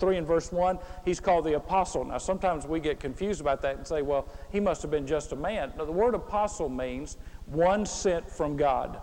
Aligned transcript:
3 0.00 0.16
and 0.16 0.26
verse 0.26 0.50
1, 0.50 0.78
he's 1.04 1.20
called 1.20 1.44
the 1.44 1.54
apostle. 1.54 2.04
Now, 2.04 2.18
sometimes 2.18 2.66
we 2.66 2.80
get 2.80 2.98
confused 2.98 3.40
about 3.40 3.62
that 3.62 3.76
and 3.76 3.86
say, 3.86 4.02
well, 4.02 4.26
he 4.50 4.58
must 4.58 4.82
have 4.82 4.90
been 4.90 5.06
just 5.06 5.32
a 5.32 5.36
man. 5.36 5.72
The 5.76 5.84
word 5.84 6.14
apostle 6.14 6.68
means 6.68 7.18
one 7.46 7.86
sent 7.86 8.28
from 8.28 8.56
God. 8.56 9.00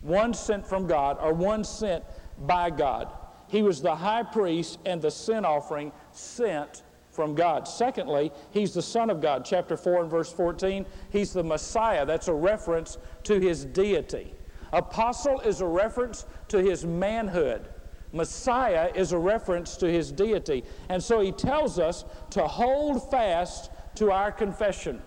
One 0.00 0.34
sent 0.34 0.66
from 0.66 0.86
God, 0.86 1.18
or 1.20 1.32
one 1.32 1.64
sent 1.64 2.04
by 2.46 2.70
God. 2.70 3.08
He 3.48 3.62
was 3.62 3.82
the 3.82 3.94
high 3.94 4.22
priest 4.22 4.78
and 4.86 5.02
the 5.02 5.10
sin 5.10 5.44
offering 5.44 5.92
sent 6.12 6.82
from 7.10 7.34
God. 7.34 7.68
Secondly, 7.68 8.32
he's 8.50 8.72
the 8.72 8.82
Son 8.82 9.10
of 9.10 9.20
God. 9.20 9.44
Chapter 9.44 9.76
4 9.76 10.02
and 10.02 10.10
verse 10.10 10.32
14, 10.32 10.86
he's 11.10 11.32
the 11.32 11.44
Messiah. 11.44 12.06
That's 12.06 12.28
a 12.28 12.34
reference 12.34 12.96
to 13.24 13.38
his 13.38 13.66
deity. 13.66 14.34
Apostle 14.72 15.40
is 15.40 15.60
a 15.60 15.66
reference 15.66 16.24
to 16.48 16.62
his 16.62 16.86
manhood. 16.86 17.68
Messiah 18.12 18.90
is 18.94 19.12
a 19.12 19.18
reference 19.18 19.76
to 19.78 19.90
his 19.90 20.12
deity. 20.12 20.64
And 20.88 21.02
so 21.02 21.20
he 21.20 21.32
tells 21.32 21.78
us 21.78 22.04
to 22.30 22.46
hold 22.46 23.10
fast 23.10 23.70
to 23.96 24.10
our 24.10 24.30
confession. 24.30 25.00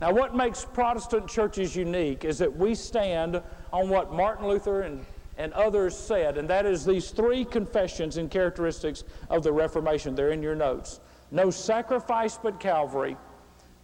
Now, 0.00 0.12
what 0.12 0.34
makes 0.34 0.64
Protestant 0.64 1.28
churches 1.28 1.76
unique 1.76 2.24
is 2.24 2.38
that 2.38 2.56
we 2.56 2.74
stand 2.74 3.40
on 3.72 3.88
what 3.88 4.12
Martin 4.12 4.48
Luther 4.48 4.82
and, 4.82 5.04
and 5.38 5.52
others 5.52 5.96
said, 5.96 6.38
and 6.38 6.48
that 6.50 6.66
is 6.66 6.84
these 6.84 7.10
three 7.10 7.44
confessions 7.44 8.16
and 8.16 8.30
characteristics 8.30 9.04
of 9.30 9.42
the 9.42 9.52
Reformation. 9.52 10.14
They're 10.14 10.30
in 10.32 10.42
your 10.42 10.56
notes 10.56 11.00
no 11.32 11.50
sacrifice 11.50 12.38
but 12.40 12.60
Calvary, 12.60 13.16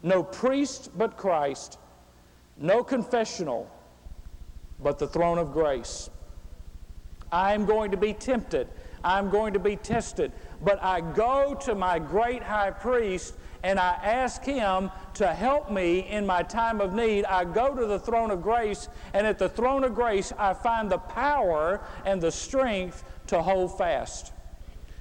no 0.03 0.23
priest 0.23 0.91
but 0.97 1.17
Christ, 1.17 1.79
no 2.59 2.85
confessional 2.85 3.69
but 4.81 4.99
the 4.99 5.09
throne 5.09 5.39
of 5.39 5.53
grace. 5.53 6.11
I'm 7.33 7.67
going 7.67 7.91
to 7.91 7.97
be 7.97 8.13
tempted. 8.13 8.69
I'm 9.05 9.31
going 9.31 9.53
to 9.53 9.59
be 9.59 9.77
tested. 9.77 10.33
But 10.63 10.83
I 10.83 11.01
go 11.01 11.55
to 11.63 11.75
my 11.75 11.99
great 11.99 12.43
high 12.43 12.71
priest 12.71 13.35
and 13.63 13.79
I 13.79 13.99
ask 14.03 14.45
him 14.45 14.91
to 15.15 15.27
help 15.27 15.71
me 15.71 16.01
in 16.09 16.25
my 16.27 16.43
time 16.43 16.81
of 16.81 16.95
need. 16.95 17.25
I 17.25 17.45
go 17.45 17.75
to 17.75 17.87
the 17.87 17.99
throne 17.99 18.31
of 18.31 18.41
grace, 18.41 18.89
and 19.15 19.27
at 19.27 19.39
the 19.39 19.49
throne 19.49 19.83
of 19.83 19.95
grace, 19.95 20.33
I 20.39 20.55
find 20.55 20.91
the 20.91 20.99
power 20.99 21.81
and 22.05 22.21
the 22.21 22.31
strength 22.31 23.05
to 23.27 23.43
hold 23.43 23.77
fast. 23.77 24.33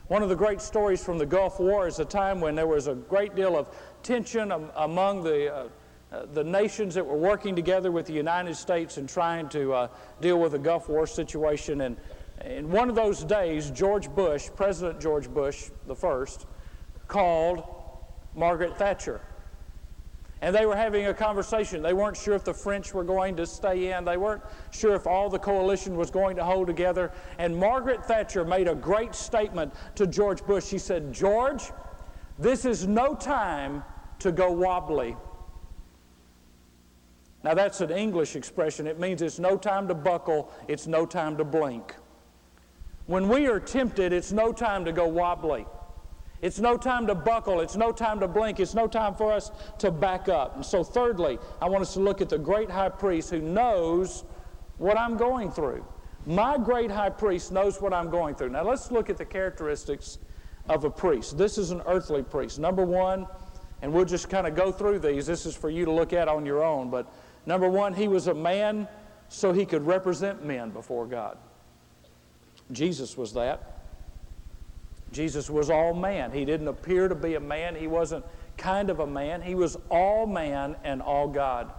One 0.08 0.24
of 0.24 0.30
the 0.30 0.36
great 0.36 0.62
stories 0.62 1.04
from 1.04 1.18
the 1.18 1.26
Gulf 1.26 1.60
War 1.60 1.88
is 1.88 2.00
a 2.00 2.06
time 2.06 2.40
when 2.40 2.56
there 2.56 2.68
was 2.68 2.88
a 2.88 2.96
great 2.96 3.36
deal 3.36 3.58
of 3.58 3.70
tension 4.04 4.52
among 4.76 5.24
the 5.24 5.54
uh, 5.54 5.68
uh, 6.18 6.26
the 6.34 6.44
nations 6.44 6.96
that 6.96 7.06
were 7.06 7.18
working 7.18 7.56
together 7.56 7.92
with 7.92 8.06
the 8.06 8.14
United 8.14 8.56
States 8.56 8.98
and 8.98 9.08
trying 9.08 9.48
to 9.50 9.74
uh, 9.74 9.88
deal 10.20 10.40
with 10.40 10.54
the 10.54 10.60
Gulf 10.60 10.90
War 10.90 11.06
situation. 11.06 11.82
And 11.82 11.98
in 12.44 12.72
one 12.72 12.90
of 12.90 12.96
those 12.96 13.24
days, 13.24 13.70
George 13.72 14.10
Bush, 14.10 14.50
President 14.56 15.00
George 15.00 15.30
Bush 15.30 15.70
the 15.86 15.96
first, 15.96 16.48
called 17.08 17.64
Margaret 18.36 18.78
Thatcher. 18.78 19.22
And 20.42 20.56
they 20.56 20.66
were 20.66 20.76
having 20.76 21.08
a 21.08 21.14
conversation. 21.14 21.82
They 21.82 21.94
weren't 21.94 22.18
sure 22.18 22.36
if 22.36 22.44
the 22.44 22.54
French 22.54 22.94
were 22.94 23.04
going 23.04 23.36
to 23.38 23.46
stay 23.46 23.92
in. 23.92 24.06
They 24.06 24.18
weren't 24.18 24.44
sure 24.72 24.96
if 24.96 25.08
all 25.08 25.30
the 25.30 25.40
coalition 25.40 25.98
was 25.98 26.12
going 26.12 26.36
to 26.38 26.44
hold 26.44 26.68
together. 26.68 27.12
And 27.40 27.56
Margaret 27.56 28.06
Thatcher 28.06 28.46
made 28.46 28.68
a 28.68 28.76
great 28.76 29.16
statement 29.16 29.74
to 29.96 30.06
George 30.08 30.44
Bush. 30.46 30.66
She 30.66 30.78
said, 30.78 31.12
George, 31.12 31.72
this 32.38 32.66
is 32.66 32.88
no 32.88 33.16
time 33.16 33.84
to 34.20 34.32
go 34.32 34.52
wobbly. 34.52 35.16
Now, 37.44 37.54
that's 37.54 37.82
an 37.82 37.92
English 37.92 38.36
expression. 38.36 38.88
It 38.88 39.00
means 39.00 39.22
it's 39.22 39.40
no 39.40 39.58
time 39.58 39.88
to 39.88 39.94
buckle, 39.94 40.52
it's 40.68 40.88
no 40.88 41.06
time 41.06 41.38
to 41.38 41.44
blink. 41.44 41.96
When 43.06 43.30
we 43.30 43.48
are 43.48 43.60
tempted, 43.60 44.12
it's 44.12 44.32
no 44.32 44.52
time 44.52 44.84
to 44.86 44.92
go 44.92 45.08
wobbly. 45.08 45.66
It's 46.42 46.60
no 46.60 46.78
time 46.78 47.08
to 47.08 47.16
buckle. 47.16 47.62
It's 47.62 47.76
no 47.76 47.92
time 47.92 48.20
to 48.20 48.28
blink. 48.28 48.60
It's 48.60 48.76
no 48.76 48.88
time 48.88 49.16
for 49.16 49.32
us 49.32 49.52
to 49.80 49.90
back 49.90 50.30
up. 50.30 50.56
And 50.56 50.66
so, 50.66 50.84
thirdly, 50.84 51.40
I 51.62 51.68
want 51.68 51.82
us 51.82 51.94
to 51.94 52.00
look 52.00 52.22
at 52.22 52.30
the 52.30 52.38
great 52.38 52.70
high 52.70 52.90
priest 52.90 53.32
who 53.32 53.40
knows 53.40 54.24
what 54.78 54.98
I'm 54.98 55.18
going 55.18 55.52
through. 55.52 55.84
My 56.26 56.58
great 56.58 56.92
high 56.92 57.10
priest 57.10 57.52
knows 57.52 57.82
what 57.82 57.94
I'm 57.94 58.10
going 58.10 58.36
through. 58.36 58.50
Now, 58.50 58.64
let's 58.64 58.92
look 58.92 59.10
at 59.10 59.18
the 59.18 59.26
characteristics 59.26 60.20
of 60.70 60.84
a 60.84 60.90
priest. 60.90 61.38
This 61.38 61.58
is 61.58 61.72
an 61.72 61.82
earthly 61.88 62.22
priest. 62.22 62.60
Number 62.60 62.86
one, 62.86 63.26
and 63.82 63.92
we'll 63.92 64.06
just 64.06 64.30
kind 64.30 64.46
of 64.46 64.54
go 64.54 64.72
through 64.72 65.00
these. 65.00 65.26
This 65.26 65.46
is 65.46 65.56
for 65.56 65.70
you 65.70 65.86
to 65.86 65.92
look 65.92 66.14
at 66.14 66.28
on 66.28 66.46
your 66.46 66.64
own. 66.64 66.90
But 66.90 67.12
Number 67.48 67.70
one, 67.70 67.94
he 67.94 68.10
was 68.10 68.28
a 68.28 68.34
man 68.34 68.90
so 69.30 69.54
he 69.54 69.66
could 69.66 69.88
represent 69.88 70.46
men 70.46 70.70
before 70.70 71.06
God. 71.06 71.38
Jesus 72.74 73.18
was 73.18 73.34
that. 73.34 73.80
Jesus 75.14 75.50
was 75.50 75.70
all 75.70 75.94
man. 75.94 76.34
He 76.34 76.44
didn't 76.44 76.68
appear 76.68 77.08
to 77.08 77.16
be 77.16 77.36
a 77.36 77.40
man. 77.40 77.74
He 77.74 77.88
wasn't 77.88 78.26
kind 78.58 78.90
of 78.90 79.00
a 79.00 79.08
man. 79.08 79.42
He 79.42 79.56
was 79.56 79.78
all 79.90 80.28
man 80.28 80.76
and 80.84 81.02
all 81.02 81.30
God. 81.30 81.72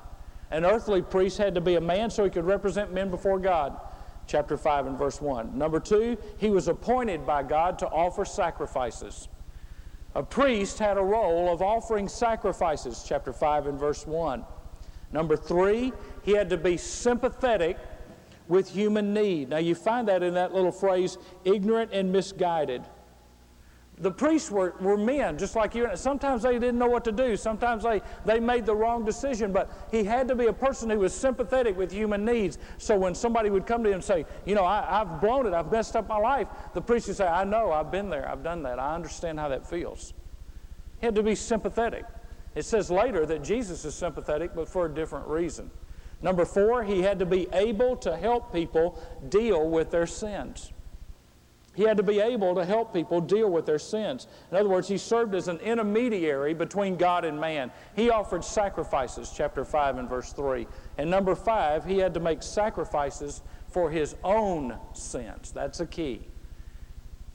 An 0.51 0.65
earthly 0.65 1.03
priest 1.03 1.37
had 1.37 1.55
to 1.55 1.61
be 1.61 1.75
a 1.75 1.81
man 1.81 2.09
so 2.09 2.25
he 2.25 2.31
could 2.31 2.47
represent 2.47 2.95
men 2.95 3.11
before 3.11 3.39
God. 3.39 3.79
Chapter 4.27 4.57
5 4.57 4.87
and 4.87 4.99
verse 4.99 5.21
1. 5.21 5.57
Number 5.57 5.81
2, 5.81 6.17
he 6.39 6.49
was 6.49 6.69
appointed 6.69 7.27
by 7.27 7.43
God 7.43 7.79
to 7.81 7.87
offer 7.89 8.25
sacrifices. 8.25 9.29
A 10.15 10.23
priest 10.23 10.79
had 10.79 10.97
a 10.97 11.03
role 11.03 11.53
of 11.53 11.61
offering 11.61 12.09
sacrifices. 12.09 13.05
Chapter 13.07 13.35
5 13.35 13.67
and 13.67 13.79
verse 13.79 14.07
1. 14.07 14.45
Number 15.13 15.37
three, 15.37 15.93
he 16.23 16.33
had 16.33 16.51
to 16.51 16.57
be 16.57 16.77
sympathetic 16.77 17.79
with 18.49 18.71
human 18.71 19.13
need. 19.13 19.51
Now, 19.51 19.59
you 19.59 19.75
find 19.75 20.09
that 20.09 20.23
in 20.23 20.35
that 20.35 20.55
little 20.55 20.73
phrase, 20.73 21.19
ignorant 21.45 21.93
and 21.93 22.13
misguided. 22.13 22.83
The 24.01 24.11
priests 24.11 24.51
were, 24.51 24.75
were 24.81 24.97
men, 24.97 25.39
just 25.39 25.57
like 25.57 25.75
you. 25.75 25.89
Sometimes 25.95 26.43
they 26.43 26.53
didn't 26.53 26.79
know 26.79 26.87
what 26.87 27.05
to 27.05 27.13
do. 27.13 27.37
Sometimes 27.37 27.83
they, 27.83 28.01
they 28.25 28.39
made 28.39 28.65
the 28.65 28.75
wrong 28.75 29.05
decision. 29.05 29.53
But 29.53 29.71
he 29.91 30.05
had 30.05 30.29
to 30.29 30.37
be 30.37 30.47
a 30.47 30.53
person 30.53 30.89
who 30.89 31.01
was 31.01 31.13
sympathetic 31.13 31.77
with 31.77 31.91
human 31.91 32.25
needs. 32.25 32.59
So 32.79 32.97
when 32.97 33.15
somebody 33.15 33.51
would 33.51 33.67
come 33.67 33.83
to 33.83 33.89
him 33.89 33.97
and 33.97 34.05
say, 34.05 34.25
You 34.47 34.55
know, 34.55 34.65
I, 34.65 35.01
I've 35.01 35.21
blown 35.21 35.47
it, 35.47 35.53
I've 35.53 35.73
messed 35.73 35.97
up 35.97 36.09
my 36.09 36.19
life, 36.19 36.47
the 36.75 36.81
priest 36.81 37.09
would 37.09 37.17
say, 37.17 37.27
I 37.27 37.43
know, 37.43 37.73
I've 37.73 37.91
been 37.91 38.09
there, 38.09 38.29
I've 38.29 38.45
done 38.45 38.63
that, 38.63 38.79
I 38.79 38.95
understand 38.95 39.41
how 39.41 39.49
that 39.49 39.69
feels. 39.69 40.15
He 41.01 41.07
had 41.07 41.17
to 41.17 41.23
be 41.23 41.35
sympathetic. 41.35 42.05
It 42.59 42.65
says 42.65 42.91
later 42.91 43.25
that 43.25 43.45
Jesus 43.45 43.85
is 43.85 43.95
sympathetic, 43.95 44.53
but 44.53 44.69
for 44.69 44.87
a 44.87 44.93
different 44.93 45.29
reason. 45.29 45.71
Number 46.21 46.45
four, 46.45 46.83
he 46.83 47.03
had 47.03 47.21
to 47.21 47.25
be 47.25 47.47
able 47.53 47.95
to 47.99 48.17
help 48.17 48.53
people 48.53 49.01
deal 49.29 49.71
with 49.71 49.93
their 49.93 50.09
sins. 50.09 50.73
He 51.77 51.85
had 51.85 51.97
to 51.99 52.03
be 52.03 52.19
able 52.19 52.57
to 52.57 52.65
help 52.65 52.93
people 52.93 53.21
deal 53.21 53.49
with 53.49 53.65
their 53.65 53.79
sins. 53.79 54.27
In 54.51 54.57
other 54.57 54.69
words, 54.69 54.89
he 54.89 54.99
served 54.99 55.37
as 55.37 55.47
an 55.47 55.59
intermediary 55.59 56.53
between 56.53 56.97
God 56.97 57.25
and 57.25 57.41
man. 57.41 57.71
He 57.95 58.11
offered 58.11 58.45
sacrifices, 58.45 59.33
chapter 59.33 59.65
5 59.65 59.99
and 59.99 60.09
verse 60.09 60.33
3. 60.33 60.67
And 60.99 61.09
number 61.09 61.37
five, 61.37 61.85
he 61.85 61.99
had 61.99 62.13
to 62.15 62.21
make 62.21 62.43
sacrifices 62.43 63.43
for 63.69 63.89
his 63.89 64.17
own 64.25 64.77
sins. 64.95 65.53
That's 65.53 65.79
a 65.79 65.87
key. 65.87 66.27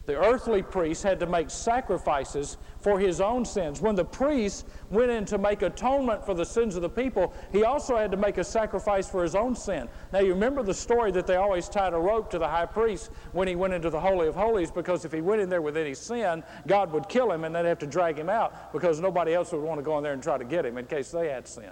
The 0.05 0.17
earthly 0.17 0.61
priest 0.61 1.01
had 1.03 1.17
to 1.21 1.25
make 1.25 1.49
sacrifices 1.49 2.57
for 2.81 2.99
his 2.99 3.21
own 3.21 3.45
sins. 3.45 3.79
When 3.79 3.95
the 3.95 4.03
priest 4.03 4.67
went 4.89 5.09
in 5.09 5.23
to 5.25 5.37
make 5.37 5.61
atonement 5.61 6.25
for 6.25 6.33
the 6.33 6.43
sins 6.43 6.75
of 6.75 6.81
the 6.81 6.89
people, 6.89 7.33
he 7.53 7.63
also 7.63 7.95
had 7.95 8.11
to 8.11 8.17
make 8.17 8.37
a 8.37 8.43
sacrifice 8.43 9.09
for 9.09 9.23
his 9.23 9.33
own 9.33 9.55
sin. 9.55 9.87
Now, 10.11 10.19
you 10.19 10.33
remember 10.33 10.61
the 10.61 10.73
story 10.73 11.11
that 11.11 11.25
they 11.25 11.37
always 11.37 11.69
tied 11.69 11.93
a 11.93 11.97
rope 11.97 12.29
to 12.31 12.37
the 12.39 12.47
high 12.47 12.65
priest 12.65 13.11
when 13.31 13.47
he 13.47 13.55
went 13.55 13.73
into 13.73 13.89
the 13.89 13.99
Holy 13.99 14.27
of 14.27 14.35
Holies 14.35 14.71
because 14.71 15.05
if 15.05 15.13
he 15.13 15.21
went 15.21 15.39
in 15.39 15.47
there 15.47 15.61
with 15.61 15.77
any 15.77 15.93
sin, 15.93 16.43
God 16.67 16.91
would 16.91 17.07
kill 17.07 17.31
him 17.31 17.45
and 17.45 17.55
they'd 17.55 17.65
have 17.65 17.79
to 17.79 17.87
drag 17.87 18.19
him 18.19 18.29
out 18.29 18.73
because 18.73 18.99
nobody 18.99 19.33
else 19.33 19.53
would 19.53 19.61
want 19.61 19.79
to 19.79 19.83
go 19.83 19.97
in 19.97 20.03
there 20.03 20.13
and 20.13 20.21
try 20.21 20.37
to 20.37 20.43
get 20.43 20.65
him 20.65 20.77
in 20.77 20.85
case 20.85 21.11
they 21.11 21.29
had 21.29 21.47
sin. 21.47 21.71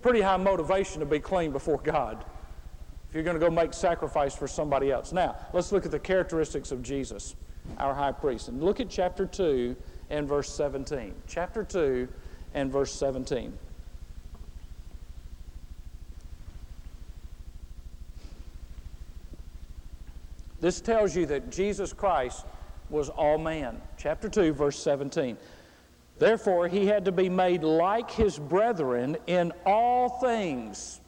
Pretty 0.00 0.22
high 0.22 0.38
motivation 0.38 1.00
to 1.00 1.06
be 1.06 1.18
clean 1.18 1.52
before 1.52 1.78
God 1.78 2.24
you're 3.14 3.22
going 3.22 3.38
to 3.38 3.40
go 3.40 3.50
make 3.50 3.72
sacrifice 3.72 4.34
for 4.34 4.48
somebody 4.48 4.90
else. 4.90 5.12
Now, 5.12 5.36
let's 5.52 5.70
look 5.70 5.86
at 5.86 5.92
the 5.92 6.00
characteristics 6.00 6.72
of 6.72 6.82
Jesus, 6.82 7.36
our 7.78 7.94
high 7.94 8.12
priest. 8.12 8.48
And 8.48 8.60
look 8.60 8.80
at 8.80 8.90
chapter 8.90 9.24
2 9.24 9.76
and 10.10 10.28
verse 10.28 10.52
17. 10.52 11.14
Chapter 11.28 11.62
2 11.62 12.08
and 12.54 12.72
verse 12.72 12.92
17. 12.92 13.56
This 20.60 20.80
tells 20.80 21.14
you 21.14 21.26
that 21.26 21.50
Jesus 21.50 21.92
Christ 21.92 22.44
was 22.90 23.10
all 23.10 23.38
man. 23.38 23.80
Chapter 23.96 24.28
2, 24.28 24.54
verse 24.54 24.78
17. 24.78 25.36
Therefore, 26.18 26.68
he 26.68 26.86
had 26.86 27.04
to 27.04 27.12
be 27.12 27.28
made 27.28 27.62
like 27.62 28.10
his 28.10 28.38
brethren 28.38 29.16
in 29.26 29.52
all 29.66 30.08
things 30.20 31.00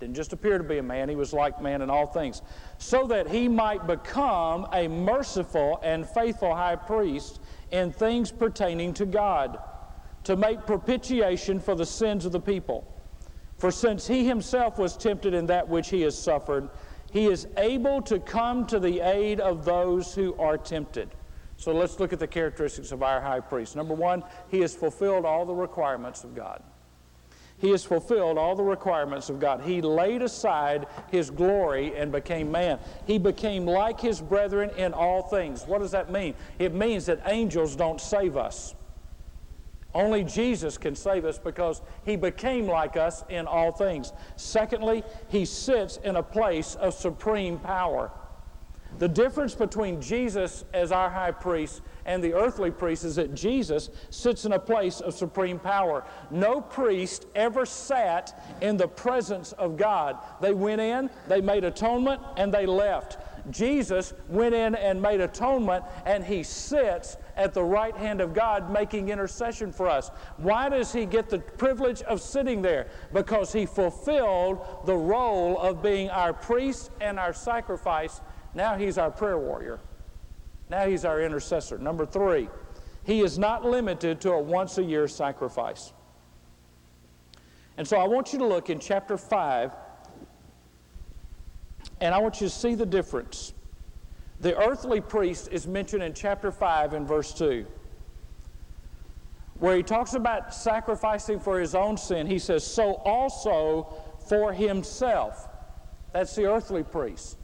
didn't 0.00 0.16
just 0.16 0.32
appear 0.32 0.56
to 0.56 0.64
be 0.64 0.78
a 0.78 0.82
man, 0.82 1.08
he 1.10 1.14
was 1.14 1.32
like 1.32 1.60
man 1.60 1.82
in 1.82 1.90
all 1.90 2.06
things. 2.06 2.40
So 2.78 3.06
that 3.08 3.28
he 3.28 3.48
might 3.48 3.86
become 3.86 4.66
a 4.72 4.88
merciful 4.88 5.78
and 5.82 6.08
faithful 6.08 6.54
high 6.54 6.76
priest 6.76 7.40
in 7.70 7.92
things 7.92 8.32
pertaining 8.32 8.94
to 8.94 9.06
God, 9.06 9.58
to 10.24 10.36
make 10.36 10.66
propitiation 10.66 11.60
for 11.60 11.74
the 11.74 11.86
sins 11.86 12.24
of 12.24 12.32
the 12.32 12.40
people. 12.40 12.86
For 13.58 13.70
since 13.70 14.06
he 14.06 14.26
himself 14.26 14.78
was 14.78 14.96
tempted 14.96 15.34
in 15.34 15.46
that 15.46 15.68
which 15.68 15.90
he 15.90 16.00
has 16.02 16.18
suffered, 16.18 16.70
He 17.10 17.26
is 17.26 17.48
able 17.56 18.00
to 18.02 18.20
come 18.20 18.66
to 18.66 18.78
the 18.78 19.00
aid 19.00 19.40
of 19.40 19.64
those 19.64 20.14
who 20.14 20.34
are 20.38 20.56
tempted. 20.56 21.10
So 21.56 21.72
let's 21.72 21.98
look 21.98 22.12
at 22.12 22.18
the 22.18 22.26
characteristics 22.26 22.92
of 22.92 23.02
our 23.02 23.20
high 23.20 23.40
priest. 23.40 23.76
Number 23.76 23.94
one, 23.94 24.22
he 24.48 24.60
has 24.60 24.74
fulfilled 24.74 25.26
all 25.26 25.44
the 25.44 25.54
requirements 25.54 26.24
of 26.24 26.34
God. 26.34 26.62
He 27.60 27.70
has 27.70 27.84
fulfilled 27.84 28.38
all 28.38 28.56
the 28.56 28.62
requirements 28.62 29.28
of 29.28 29.38
God. 29.38 29.60
He 29.60 29.82
laid 29.82 30.22
aside 30.22 30.86
his 31.10 31.28
glory 31.30 31.94
and 31.94 32.10
became 32.10 32.50
man. 32.50 32.78
He 33.06 33.18
became 33.18 33.66
like 33.66 34.00
his 34.00 34.20
brethren 34.20 34.70
in 34.76 34.94
all 34.94 35.22
things. 35.22 35.66
What 35.66 35.80
does 35.80 35.90
that 35.90 36.10
mean? 36.10 36.34
It 36.58 36.74
means 36.74 37.06
that 37.06 37.20
angels 37.26 37.76
don't 37.76 38.00
save 38.00 38.36
us. 38.36 38.74
Only 39.92 40.24
Jesus 40.24 40.78
can 40.78 40.94
save 40.94 41.24
us 41.24 41.38
because 41.38 41.82
he 42.04 42.16
became 42.16 42.66
like 42.66 42.96
us 42.96 43.24
in 43.28 43.46
all 43.46 43.72
things. 43.72 44.12
Secondly, 44.36 45.02
he 45.28 45.44
sits 45.44 45.98
in 45.98 46.16
a 46.16 46.22
place 46.22 46.76
of 46.76 46.94
supreme 46.94 47.58
power. 47.58 48.10
The 48.98 49.08
difference 49.08 49.54
between 49.54 50.00
Jesus 50.00 50.64
as 50.74 50.92
our 50.92 51.08
high 51.08 51.30
priest 51.30 51.82
and 52.04 52.22
the 52.22 52.34
earthly 52.34 52.70
priest 52.70 53.04
is 53.04 53.16
that 53.16 53.34
Jesus 53.34 53.90
sits 54.10 54.44
in 54.44 54.52
a 54.52 54.58
place 54.58 55.00
of 55.00 55.14
supreme 55.14 55.58
power. 55.58 56.04
No 56.30 56.60
priest 56.60 57.26
ever 57.34 57.64
sat 57.64 58.42
in 58.60 58.76
the 58.76 58.88
presence 58.88 59.52
of 59.52 59.76
God. 59.76 60.18
They 60.40 60.52
went 60.52 60.80
in, 60.80 61.08
they 61.28 61.40
made 61.40 61.64
atonement, 61.64 62.20
and 62.36 62.52
they 62.52 62.66
left. 62.66 63.18
Jesus 63.50 64.12
went 64.28 64.54
in 64.54 64.74
and 64.74 65.00
made 65.00 65.20
atonement, 65.20 65.84
and 66.04 66.22
he 66.24 66.42
sits 66.42 67.16
at 67.36 67.54
the 67.54 67.62
right 67.62 67.96
hand 67.96 68.20
of 68.20 68.34
God 68.34 68.70
making 68.70 69.08
intercession 69.08 69.72
for 69.72 69.88
us. 69.88 70.10
Why 70.36 70.68
does 70.68 70.92
he 70.92 71.06
get 71.06 71.30
the 71.30 71.38
privilege 71.38 72.02
of 72.02 72.20
sitting 72.20 72.60
there? 72.60 72.88
Because 73.14 73.52
he 73.52 73.64
fulfilled 73.64 74.58
the 74.84 74.96
role 74.96 75.58
of 75.58 75.82
being 75.82 76.10
our 76.10 76.34
priest 76.34 76.90
and 77.00 77.18
our 77.18 77.32
sacrifice. 77.32 78.20
Now 78.54 78.76
he's 78.76 78.98
our 78.98 79.10
prayer 79.10 79.38
warrior. 79.38 79.80
Now 80.68 80.86
he's 80.86 81.04
our 81.04 81.20
intercessor. 81.20 81.78
Number 81.78 82.06
three, 82.06 82.48
he 83.04 83.20
is 83.20 83.38
not 83.38 83.64
limited 83.64 84.20
to 84.22 84.32
a 84.32 84.40
once 84.40 84.78
a 84.78 84.82
year 84.82 85.08
sacrifice. 85.08 85.92
And 87.76 87.86
so 87.86 87.96
I 87.96 88.06
want 88.06 88.32
you 88.32 88.38
to 88.40 88.46
look 88.46 88.70
in 88.70 88.78
chapter 88.78 89.16
5, 89.16 89.72
and 92.00 92.14
I 92.14 92.18
want 92.18 92.40
you 92.40 92.46
to 92.46 92.52
see 92.54 92.74
the 92.74 92.86
difference. 92.86 93.54
The 94.40 94.56
earthly 94.56 95.00
priest 95.00 95.48
is 95.50 95.66
mentioned 95.66 96.02
in 96.02 96.14
chapter 96.14 96.52
5 96.52 96.94
and 96.94 97.06
verse 97.06 97.32
2, 97.32 97.66
where 99.58 99.76
he 99.76 99.82
talks 99.82 100.14
about 100.14 100.54
sacrificing 100.54 101.40
for 101.40 101.58
his 101.58 101.74
own 101.74 101.96
sin. 101.96 102.26
He 102.26 102.38
says, 102.38 102.66
So 102.66 102.94
also 103.04 103.94
for 104.28 104.52
himself. 104.52 105.48
That's 106.12 106.34
the 106.34 106.46
earthly 106.46 106.82
priest. 106.82 107.36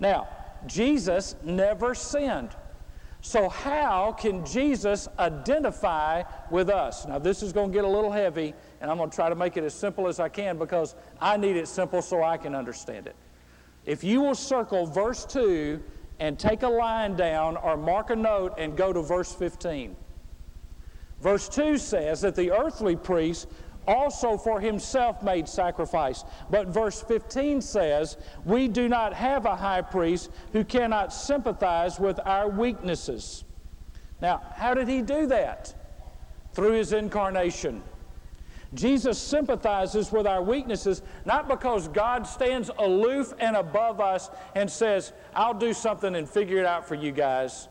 Now, 0.00 0.28
Jesus 0.66 1.36
never 1.42 1.94
sinned. 1.94 2.50
So, 3.20 3.48
how 3.48 4.12
can 4.12 4.44
Jesus 4.44 5.08
identify 5.18 6.24
with 6.50 6.68
us? 6.68 7.06
Now, 7.06 7.18
this 7.18 7.42
is 7.42 7.54
going 7.54 7.70
to 7.70 7.72
get 7.72 7.84
a 7.84 7.88
little 7.88 8.12
heavy, 8.12 8.52
and 8.82 8.90
I'm 8.90 8.98
going 8.98 9.08
to 9.08 9.16
try 9.16 9.30
to 9.30 9.34
make 9.34 9.56
it 9.56 9.64
as 9.64 9.72
simple 9.72 10.08
as 10.08 10.20
I 10.20 10.28
can 10.28 10.58
because 10.58 10.94
I 11.20 11.38
need 11.38 11.56
it 11.56 11.66
simple 11.66 12.02
so 12.02 12.22
I 12.22 12.36
can 12.36 12.54
understand 12.54 13.06
it. 13.06 13.16
If 13.86 14.04
you 14.04 14.20
will 14.20 14.34
circle 14.34 14.84
verse 14.84 15.24
2 15.24 15.82
and 16.20 16.38
take 16.38 16.62
a 16.62 16.68
line 16.68 17.16
down 17.16 17.56
or 17.56 17.76
mark 17.76 18.10
a 18.10 18.16
note 18.16 18.54
and 18.58 18.76
go 18.76 18.92
to 18.92 19.02
verse 19.02 19.32
15. 19.34 19.96
Verse 21.20 21.48
2 21.48 21.78
says 21.78 22.20
that 22.20 22.34
the 22.34 22.50
earthly 22.50 22.96
priest 22.96 23.48
also 23.86 24.36
for 24.36 24.60
himself 24.60 25.22
made 25.22 25.48
sacrifice. 25.48 26.24
But 26.50 26.68
verse 26.68 27.02
15 27.02 27.60
says, 27.60 28.16
We 28.44 28.68
do 28.68 28.88
not 28.88 29.14
have 29.14 29.46
a 29.46 29.56
high 29.56 29.82
priest 29.82 30.30
who 30.52 30.64
cannot 30.64 31.12
sympathize 31.12 31.98
with 31.98 32.18
our 32.24 32.48
weaknesses. 32.48 33.44
Now, 34.20 34.42
how 34.54 34.74
did 34.74 34.88
he 34.88 35.02
do 35.02 35.26
that? 35.26 35.74
Through 36.52 36.72
his 36.72 36.92
incarnation. 36.92 37.82
Jesus 38.74 39.18
sympathizes 39.18 40.10
with 40.10 40.26
our 40.26 40.42
weaknesses 40.42 41.02
not 41.24 41.48
because 41.48 41.88
God 41.88 42.26
stands 42.26 42.70
aloof 42.78 43.32
and 43.38 43.56
above 43.56 44.00
us 44.00 44.30
and 44.54 44.70
says, 44.70 45.12
I'll 45.34 45.54
do 45.54 45.72
something 45.72 46.14
and 46.16 46.28
figure 46.28 46.58
it 46.58 46.66
out 46.66 46.86
for 46.86 46.96
you 46.96 47.12
guys. 47.12 47.68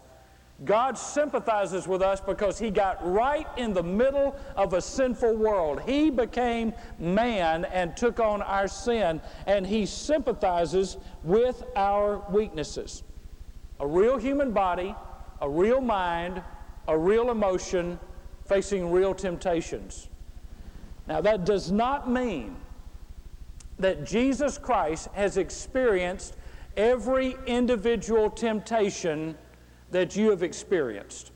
God 0.66 0.98
sympathizes 0.98 1.88
with 1.88 2.02
us 2.02 2.22
because 2.22 2.58
He 2.58 2.70
got 2.70 2.98
right 3.06 3.48
in 3.58 3.74
the 3.74 3.84
middle 3.84 4.36
of 4.56 4.74
a 4.74 4.82
sinful 4.82 5.36
world. 5.36 5.82
He 5.82 6.10
became 6.10 6.74
man 7.00 7.66
and 7.66 7.98
took 7.98 8.20
on 8.20 8.42
our 8.42 8.68
sin, 8.68 9.22
and 9.48 9.66
He 9.68 9.86
sympathizes 9.86 10.98
with 11.24 11.64
our 11.76 12.24
weaknesses. 12.30 13.04
A 13.80 13.88
real 13.88 14.18
human 14.18 14.52
body, 14.52 14.96
a 15.42 15.50
real 15.50 15.82
mind, 15.82 16.42
a 16.88 16.98
real 16.98 17.32
emotion 17.32 18.00
facing 18.46 18.92
real 18.92 19.14
temptations. 19.14 20.10
Now, 21.08 21.20
that 21.22 21.46
does 21.46 21.72
not 21.72 22.10
mean 22.10 22.56
that 23.80 24.06
Jesus 24.06 24.58
Christ 24.58 25.10
has 25.14 25.38
experienced 25.38 26.36
every 26.78 27.36
individual 27.46 28.30
temptation 28.30 29.38
that 29.94 30.16
you 30.16 30.30
have 30.32 30.44
experienced. 30.44 31.32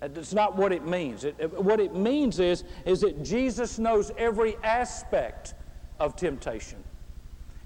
That's 0.00 0.32
not 0.32 0.56
what 0.56 0.72
it 0.72 0.86
means. 0.86 1.24
It, 1.24 1.34
it, 1.38 1.52
what 1.62 1.80
it 1.80 1.94
means 1.94 2.38
is, 2.38 2.64
is 2.84 3.00
that 3.00 3.22
Jesus 3.22 3.78
knows 3.78 4.12
every 4.16 4.56
aspect 4.62 5.54
of 5.98 6.16
temptation. 6.16 6.82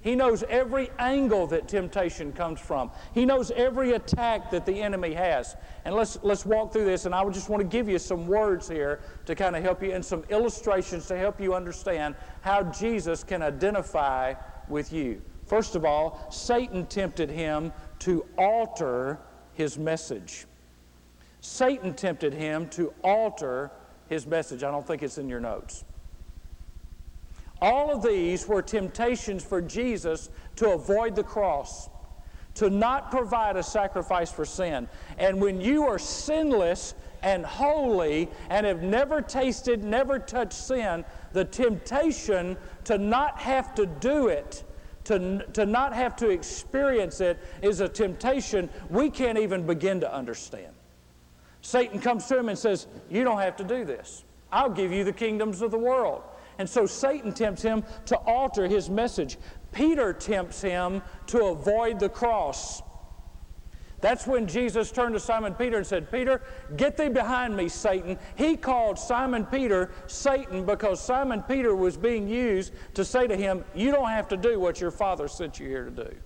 He 0.00 0.14
knows 0.14 0.42
every 0.48 0.88
angle 0.98 1.46
that 1.48 1.68
temptation 1.68 2.32
comes 2.32 2.58
from. 2.58 2.90
He 3.12 3.26
knows 3.26 3.50
every 3.50 3.92
attack 3.92 4.50
that 4.52 4.64
the 4.64 4.80
enemy 4.80 5.12
has. 5.12 5.56
And 5.84 5.94
let's, 5.94 6.18
let's 6.22 6.46
walk 6.46 6.72
through 6.72 6.86
this, 6.86 7.04
and 7.04 7.14
I 7.14 7.28
just 7.28 7.50
want 7.50 7.60
to 7.60 7.68
give 7.68 7.86
you 7.86 7.98
some 7.98 8.26
words 8.26 8.66
here 8.66 9.00
to 9.26 9.34
kind 9.34 9.54
of 9.54 9.62
help 9.62 9.82
you 9.82 9.92
and 9.92 10.02
some 10.02 10.24
illustrations 10.30 11.06
to 11.08 11.18
help 11.18 11.38
you 11.38 11.54
understand 11.54 12.14
how 12.40 12.62
Jesus 12.62 13.22
can 13.22 13.42
identify 13.42 14.32
with 14.68 14.90
you. 14.90 15.20
First 15.50 15.74
of 15.74 15.84
all, 15.84 16.28
Satan 16.30 16.86
tempted 16.86 17.28
him 17.28 17.72
to 17.98 18.24
alter 18.38 19.18
his 19.52 19.76
message. 19.76 20.46
Satan 21.40 21.92
tempted 21.92 22.32
him 22.32 22.68
to 22.68 22.94
alter 23.02 23.72
his 24.08 24.28
message. 24.28 24.62
I 24.62 24.70
don't 24.70 24.86
think 24.86 25.02
it's 25.02 25.18
in 25.18 25.28
your 25.28 25.40
notes. 25.40 25.84
All 27.60 27.90
of 27.90 28.00
these 28.00 28.46
were 28.46 28.62
temptations 28.62 29.42
for 29.42 29.60
Jesus 29.60 30.30
to 30.54 30.70
avoid 30.70 31.16
the 31.16 31.24
cross, 31.24 31.90
to 32.54 32.70
not 32.70 33.10
provide 33.10 33.56
a 33.56 33.62
sacrifice 33.64 34.30
for 34.30 34.44
sin. 34.44 34.88
And 35.18 35.40
when 35.40 35.60
you 35.60 35.82
are 35.82 35.98
sinless 35.98 36.94
and 37.24 37.44
holy 37.44 38.28
and 38.50 38.64
have 38.64 38.84
never 38.84 39.20
tasted, 39.20 39.82
never 39.82 40.20
touched 40.20 40.52
sin, 40.52 41.04
the 41.32 41.44
temptation 41.44 42.56
to 42.84 42.98
not 42.98 43.40
have 43.40 43.74
to 43.74 43.86
do 43.86 44.28
it 44.28 44.62
to, 45.04 45.44
to 45.52 45.66
not 45.66 45.94
have 45.94 46.16
to 46.16 46.30
experience 46.30 47.20
it 47.20 47.38
is 47.62 47.80
a 47.80 47.88
temptation 47.88 48.68
we 48.88 49.10
can't 49.10 49.38
even 49.38 49.66
begin 49.66 50.00
to 50.00 50.14
understand. 50.14 50.74
Satan 51.62 52.00
comes 52.00 52.26
to 52.26 52.38
him 52.38 52.48
and 52.48 52.58
says, 52.58 52.86
You 53.10 53.24
don't 53.24 53.40
have 53.40 53.56
to 53.56 53.64
do 53.64 53.84
this. 53.84 54.24
I'll 54.52 54.70
give 54.70 54.92
you 54.92 55.04
the 55.04 55.12
kingdoms 55.12 55.62
of 55.62 55.70
the 55.70 55.78
world. 55.78 56.22
And 56.58 56.68
so 56.68 56.84
Satan 56.84 57.32
tempts 57.32 57.62
him 57.62 57.84
to 58.06 58.16
alter 58.18 58.66
his 58.66 58.90
message. 58.90 59.38
Peter 59.72 60.12
tempts 60.12 60.60
him 60.60 61.00
to 61.28 61.46
avoid 61.46 61.98
the 61.98 62.08
cross. 62.08 62.82
That's 64.00 64.26
when 64.26 64.46
Jesus 64.46 64.90
turned 64.90 65.14
to 65.14 65.20
Simon 65.20 65.54
Peter 65.54 65.76
and 65.76 65.86
said, 65.86 66.10
Peter, 66.10 66.40
get 66.76 66.96
thee 66.96 67.08
behind 67.08 67.54
me, 67.54 67.68
Satan. 67.68 68.18
He 68.34 68.56
called 68.56 68.98
Simon 68.98 69.44
Peter 69.44 69.90
Satan 70.06 70.64
because 70.64 71.00
Simon 71.00 71.42
Peter 71.42 71.74
was 71.74 71.96
being 71.96 72.26
used 72.26 72.72
to 72.94 73.04
say 73.04 73.26
to 73.26 73.36
him, 73.36 73.64
You 73.74 73.90
don't 73.92 74.08
have 74.08 74.28
to 74.28 74.36
do 74.36 74.58
what 74.58 74.80
your 74.80 74.90
father 74.90 75.28
sent 75.28 75.60
you 75.60 75.68
here 75.68 75.84
to 75.84 75.90
do. 75.90 76.16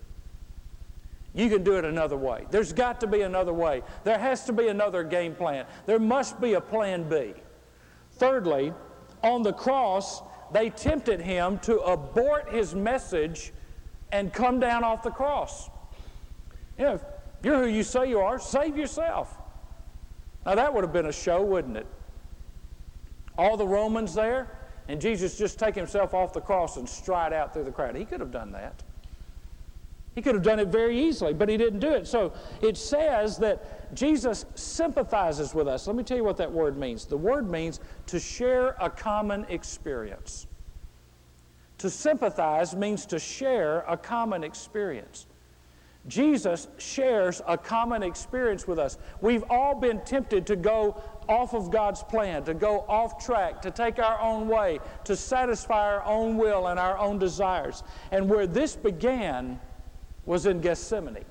You 1.35 1.51
can 1.51 1.65
do 1.65 1.77
it 1.77 1.85
another 1.85 2.17
way. 2.17 2.47
There's 2.51 2.73
got 2.73 3.01
to 3.01 3.09
be 3.09 3.23
another 3.23 3.53
way. 3.53 3.83
There 4.05 4.19
has 4.19 4.45
to 4.45 4.53
be 4.53 4.69
another 4.69 5.03
game 5.03 5.35
plan. 5.35 5.67
There 5.85 5.99
must 5.99 6.41
be 6.41 6.55
a 6.55 6.61
plan 6.61 7.09
B. 7.09 7.35
Thirdly, 8.13 8.73
on 9.25 9.43
the 9.43 9.53
cross, 9.53 10.23
they 10.53 10.71
tempted 10.71 11.21
him 11.21 11.59
to 11.61 11.79
abort 11.81 12.53
his 12.53 12.77
message 12.77 13.53
and 14.13 14.33
come 14.33 14.61
down 14.61 14.85
off 14.85 15.03
the 15.03 15.11
cross. 15.11 15.71
You 16.79 16.85
know, 16.85 17.01
you're 17.45 17.65
who 17.65 17.69
you 17.69 17.83
say 17.83 18.09
you 18.09 18.21
are. 18.21 18.39
Save 18.39 18.77
yourself. 18.77 19.37
Now, 20.47 20.55
that 20.55 20.73
would 20.73 20.85
have 20.85 20.93
been 20.93 21.07
a 21.07 21.13
show, 21.13 21.43
wouldn't 21.43 21.77
it? 21.77 21.87
All 23.37 23.57
the 23.57 23.67
Romans 23.67 24.15
there, 24.15 24.51
and 24.89 25.01
Jesus 25.01 25.39
just 25.39 25.59
take 25.59 25.75
himself 25.75 26.15
off 26.15 26.33
the 26.33 26.41
cross 26.41 26.77
and 26.77 26.89
stride 26.89 27.33
out 27.33 27.53
through 27.53 27.65
the 27.65 27.73
crowd. 27.73 27.97
He 27.97 28.05
could 28.05 28.21
have 28.21 28.31
done 28.31 28.53
that. 28.53 28.83
He 30.15 30.23
could 30.23 30.35
have 30.35 30.45
done 30.45 30.61
it 30.61 30.69
very 30.69 30.97
easily, 30.99 31.35
but 31.35 31.49
he 31.49 31.57
didn't 31.57 31.81
do 31.81 31.91
it. 31.91 32.07
So 32.07 32.33
it 32.63 32.77
says 32.77 33.37
that 33.39 33.95
Jesus 33.97 34.47
sympathizes 34.55 35.55
with 35.55 35.67
us. 35.67 35.89
Let 35.89 35.97
me 35.97 36.05
tell 36.05 36.17
you 36.17 36.25
what 36.25 36.37
that 36.37 36.53
word 36.53 36.79
means. 36.79 37.05
The 37.05 37.17
word 37.17 37.51
means 37.51 37.81
to 38.07 38.21
share 38.21 38.77
a 38.81 38.89
common 38.89 39.45
experience. 39.49 40.47
To 41.79 41.91
sympathize 41.91 42.77
means 42.77 43.07
to 43.07 43.19
share 43.19 43.81
a 43.89 43.97
common 43.97 44.45
experience. 44.45 45.27
Jesus 46.07 46.69
shares 46.77 47.41
a 47.47 47.57
common 47.57 48.03
experience 48.03 48.67
with 48.67 48.79
us. 48.79 48.99
We've 49.23 49.45
all 49.49 49.75
been 49.75 50.01
tempted 50.03 50.47
to 50.49 50.57
go 50.57 51.01
off 51.29 51.55
of 51.55 51.71
God's 51.71 52.03
plan, 52.03 52.45
to 52.45 52.53
go 52.53 52.85
off 52.89 53.25
track, 53.25 53.63
to 53.63 53.71
take 53.71 53.99
our 53.99 54.21
own 54.21 54.47
way, 54.47 54.81
to 55.05 55.17
satisfy 55.17 55.95
our 55.95 56.05
own 56.05 56.37
will 56.37 56.67
and 56.67 56.79
our 56.79 56.99
own 56.99 57.19
desires. 57.19 57.83
And 58.11 58.29
where 58.29 58.47
this 58.47 58.77
began 58.77 59.59
was 60.27 60.45
in 60.45 60.61
Gethsemane. 60.61 61.25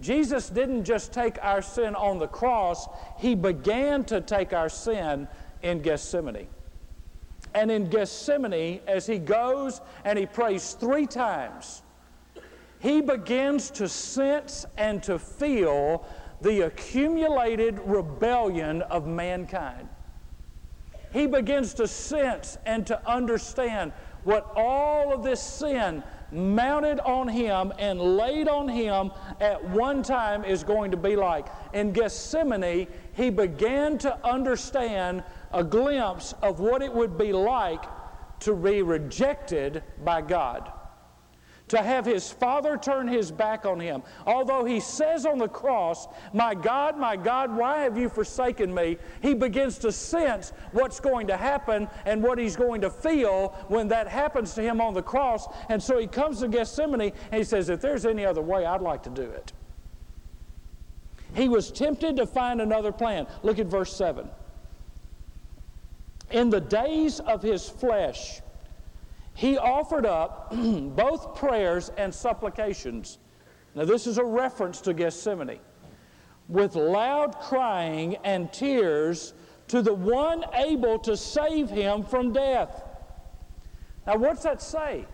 Jesus 0.00 0.50
didn't 0.50 0.84
just 0.84 1.12
take 1.12 1.42
our 1.42 1.62
sin 1.62 1.94
on 1.94 2.18
the 2.18 2.28
cross, 2.28 2.86
He 3.18 3.34
began 3.34 4.04
to 4.04 4.20
take 4.20 4.52
our 4.52 4.68
sin 4.68 5.26
in 5.62 5.80
Gethsemane. 5.80 6.46
And 7.54 7.70
in 7.70 7.88
Gethsemane, 7.88 8.80
as 8.86 9.06
He 9.06 9.18
goes 9.18 9.80
and 10.04 10.18
He 10.18 10.26
prays 10.26 10.74
three 10.74 11.06
times, 11.06 11.82
he 12.80 13.00
begins 13.00 13.70
to 13.70 13.88
sense 13.88 14.64
and 14.76 15.02
to 15.02 15.18
feel 15.18 16.04
the 16.40 16.62
accumulated 16.62 17.80
rebellion 17.80 18.82
of 18.82 19.06
mankind. 19.06 19.88
He 21.12 21.26
begins 21.26 21.74
to 21.74 21.88
sense 21.88 22.58
and 22.66 22.86
to 22.86 23.08
understand 23.08 23.92
what 24.24 24.52
all 24.54 25.12
of 25.12 25.22
this 25.22 25.40
sin 25.40 26.04
mounted 26.30 27.00
on 27.00 27.26
him 27.26 27.72
and 27.78 27.98
laid 27.98 28.46
on 28.46 28.68
him 28.68 29.10
at 29.40 29.64
one 29.70 30.02
time 30.02 30.44
is 30.44 30.62
going 30.62 30.90
to 30.90 30.96
be 30.96 31.16
like. 31.16 31.46
In 31.72 31.92
Gethsemane, 31.92 32.86
he 33.14 33.30
began 33.30 33.96
to 33.98 34.26
understand 34.26 35.24
a 35.52 35.64
glimpse 35.64 36.34
of 36.42 36.60
what 36.60 36.82
it 36.82 36.92
would 36.92 37.16
be 37.16 37.32
like 37.32 37.84
to 38.40 38.54
be 38.54 38.82
rejected 38.82 39.82
by 40.04 40.20
God 40.20 40.70
to 41.68 41.82
have 41.82 42.04
his 42.04 42.30
father 42.30 42.76
turn 42.76 43.06
his 43.06 43.30
back 43.30 43.66
on 43.66 43.78
him. 43.78 44.02
Although 44.26 44.64
he 44.64 44.80
says 44.80 45.26
on 45.26 45.38
the 45.38 45.48
cross, 45.48 46.08
My 46.32 46.54
God, 46.54 46.98
my 46.98 47.16
God, 47.16 47.54
why 47.54 47.80
have 47.80 47.96
you 47.96 48.08
forsaken 48.08 48.74
me? 48.74 48.98
He 49.22 49.34
begins 49.34 49.78
to 49.78 49.92
sense 49.92 50.52
what's 50.72 51.00
going 51.00 51.26
to 51.28 51.36
happen 51.36 51.88
and 52.06 52.22
what 52.22 52.38
he's 52.38 52.56
going 52.56 52.80
to 52.80 52.90
feel 52.90 53.54
when 53.68 53.88
that 53.88 54.08
happens 54.08 54.54
to 54.54 54.62
him 54.62 54.80
on 54.80 54.94
the 54.94 55.02
cross. 55.02 55.46
And 55.68 55.82
so 55.82 55.98
he 55.98 56.06
comes 56.06 56.40
to 56.40 56.48
Gethsemane 56.48 57.00
and 57.00 57.38
he 57.38 57.44
says, 57.44 57.68
If 57.68 57.80
there's 57.80 58.06
any 58.06 58.24
other 58.24 58.42
way, 58.42 58.64
I'd 58.64 58.82
like 58.82 59.02
to 59.04 59.10
do 59.10 59.22
it. 59.22 59.52
He 61.34 61.48
was 61.48 61.70
tempted 61.70 62.16
to 62.16 62.26
find 62.26 62.60
another 62.60 62.92
plan. 62.92 63.26
Look 63.42 63.58
at 63.58 63.66
verse 63.66 63.94
7. 63.94 64.28
In 66.30 66.50
the 66.50 66.60
days 66.60 67.20
of 67.20 67.42
his 67.42 67.68
flesh, 67.68 68.40
he 69.38 69.56
offered 69.56 70.04
up 70.04 70.50
both 70.52 71.36
prayers 71.36 71.92
and 71.96 72.12
supplications. 72.12 73.18
Now, 73.76 73.84
this 73.84 74.08
is 74.08 74.18
a 74.18 74.24
reference 74.24 74.80
to 74.80 74.92
Gethsemane. 74.92 75.60
With 76.48 76.74
loud 76.74 77.38
crying 77.38 78.16
and 78.24 78.52
tears 78.52 79.34
to 79.68 79.80
the 79.80 79.94
one 79.94 80.44
able 80.54 80.98
to 80.98 81.16
save 81.16 81.70
him 81.70 82.02
from 82.02 82.32
death. 82.32 82.82
Now, 84.08 84.16
what's 84.16 84.42
that 84.42 84.60
say? 84.60 85.06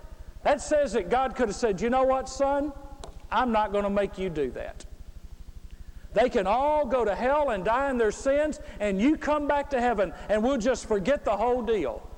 That 0.43 0.63
says 0.63 0.95
that 0.95 1.11
God 1.11 1.37
could 1.37 1.49
have 1.49 1.57
said, 1.57 1.83
You 1.83 1.91
know 1.91 2.05
what, 2.05 2.27
son? 2.27 2.73
I'm 3.31 3.53
not 3.53 3.73
going 3.73 3.85
to 3.85 3.91
make 3.91 4.17
you 4.17 4.31
do 4.31 4.51
that. 4.53 4.87
They 6.15 6.31
can 6.31 6.47
all 6.47 6.87
go 6.87 7.05
to 7.05 7.15
hell 7.15 7.51
and 7.51 7.63
die 7.63 7.91
in 7.91 7.99
their 7.99 8.11
sins, 8.11 8.59
and 8.81 8.99
you 8.99 9.19
come 9.19 9.47
back 9.47 9.69
to 9.69 9.83
heaven, 9.83 10.15
and 10.31 10.43
we'll 10.43 10.57
just 10.57 10.89
forget 10.89 11.27
the 11.27 11.37
whole 11.37 11.61
deal. 11.61 12.09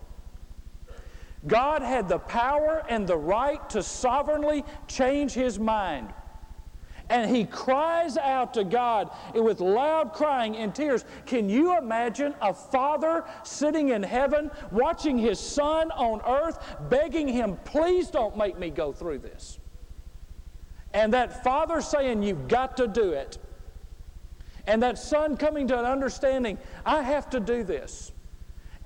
God 1.47 1.83
had 1.83 2.09
the 2.09 2.19
power 2.19 2.85
and 2.88 3.07
the 3.07 3.17
right 3.17 3.69
to 3.71 3.83
sovereignly 3.83 4.65
change 4.88 5.33
his 5.33 5.59
mind. 5.59 6.12
And 7.09 7.35
he 7.35 7.45
cries 7.45 8.17
out 8.17 8.55
to 8.55 8.65
God 8.65 9.11
with 9.33 9.61
loud 9.61 10.12
crying 10.12 10.57
and 10.57 10.75
tears. 10.75 11.05
Can 11.25 11.49
you 11.49 11.79
imagine 11.79 12.35
a 12.41 12.53
father 12.53 13.25
sitting 13.45 13.91
in 13.91 14.03
heaven 14.03 14.50
watching 14.73 15.17
his 15.17 15.38
son 15.38 15.93
on 15.93 16.21
earth 16.26 16.59
begging 16.88 17.29
him, 17.29 17.59
please 17.65 18.11
don't 18.11 18.37
make 18.37 18.59
me 18.59 18.71
go 18.71 18.93
through 18.93 19.19
this? 19.19 19.61
And 20.93 21.12
that 21.12 21.45
father 21.45 21.81
saying, 21.81 22.23
You've 22.23 22.49
got 22.49 22.76
to 22.79 22.88
do 22.88 23.12
it. 23.12 23.38
And 24.67 24.83
that 24.83 24.99
son 24.99 25.37
coming 25.37 25.69
to 25.69 25.79
an 25.79 25.85
understanding, 25.85 26.59
I 26.85 27.03
have 27.03 27.31
to 27.31 27.38
do 27.38 27.62
this 27.62 28.11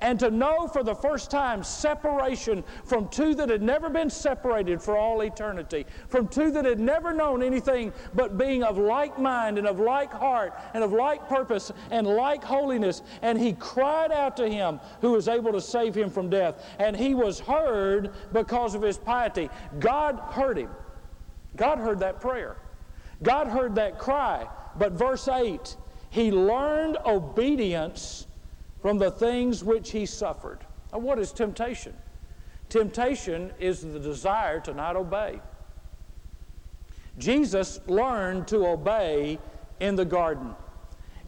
and 0.00 0.18
to 0.20 0.30
know 0.30 0.66
for 0.66 0.82
the 0.82 0.94
first 0.94 1.30
time 1.30 1.62
separation 1.62 2.64
from 2.84 3.08
two 3.08 3.34
that 3.34 3.48
had 3.48 3.62
never 3.62 3.90
been 3.90 4.10
separated 4.10 4.80
for 4.80 4.96
all 4.96 5.20
eternity, 5.22 5.86
from 6.08 6.26
two 6.26 6.50
that 6.50 6.64
had 6.64 6.80
never 6.80 7.12
known 7.12 7.42
anything 7.42 7.92
but 8.14 8.38
being 8.38 8.62
of 8.62 8.78
like 8.78 9.18
mind 9.18 9.58
and 9.58 9.66
of 9.66 9.78
like 9.78 10.12
heart 10.12 10.58
and 10.74 10.82
of 10.82 10.92
like 10.92 11.28
purpose 11.28 11.70
and 11.90 12.06
like 12.06 12.42
holiness. 12.42 13.02
And 13.22 13.38
he 13.38 13.52
cried 13.54 14.12
out 14.12 14.36
to 14.38 14.48
him 14.48 14.80
who 15.00 15.12
was 15.12 15.28
able 15.28 15.52
to 15.52 15.60
save 15.60 15.94
him 15.94 16.10
from 16.10 16.30
death. 16.30 16.64
And 16.78 16.96
he 16.96 17.14
was 17.14 17.40
heard 17.40 18.10
because 18.32 18.74
of 18.74 18.82
his 18.82 18.98
piety. 18.98 19.50
God 19.78 20.18
heard 20.32 20.58
him. 20.58 20.70
God 21.56 21.78
heard 21.78 22.00
that 22.00 22.20
prayer. 22.20 22.56
God 23.22 23.48
heard 23.48 23.74
that 23.74 23.98
cry. 23.98 24.46
But 24.76 24.92
verse 24.92 25.28
8, 25.28 25.76
he 26.10 26.30
learned 26.30 26.96
obedience 27.04 28.26
from 28.80 28.98
the 28.98 29.10
things 29.10 29.62
which 29.62 29.90
he 29.90 30.06
suffered. 30.06 30.60
Now, 30.92 30.98
what 30.98 31.18
is 31.18 31.32
temptation? 31.32 31.94
Temptation 32.68 33.52
is 33.58 33.82
the 33.82 33.98
desire 33.98 34.60
to 34.60 34.72
not 34.72 34.96
obey. 34.96 35.40
Jesus 37.18 37.80
learned 37.86 38.48
to 38.48 38.66
obey 38.66 39.38
in 39.80 39.96
the 39.96 40.04
garden. 40.04 40.54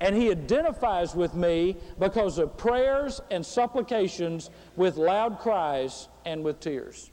And 0.01 0.17
he 0.17 0.31
identifies 0.31 1.15
with 1.15 1.35
me 1.35 1.77
because 1.99 2.39
of 2.39 2.57
prayers 2.57 3.21
and 3.31 3.45
supplications 3.45 4.51
with 4.77 4.97
loud 4.97 5.39
cries 5.39 6.09
and 6.25 6.43
with 6.43 6.61
tears. 6.61 7.11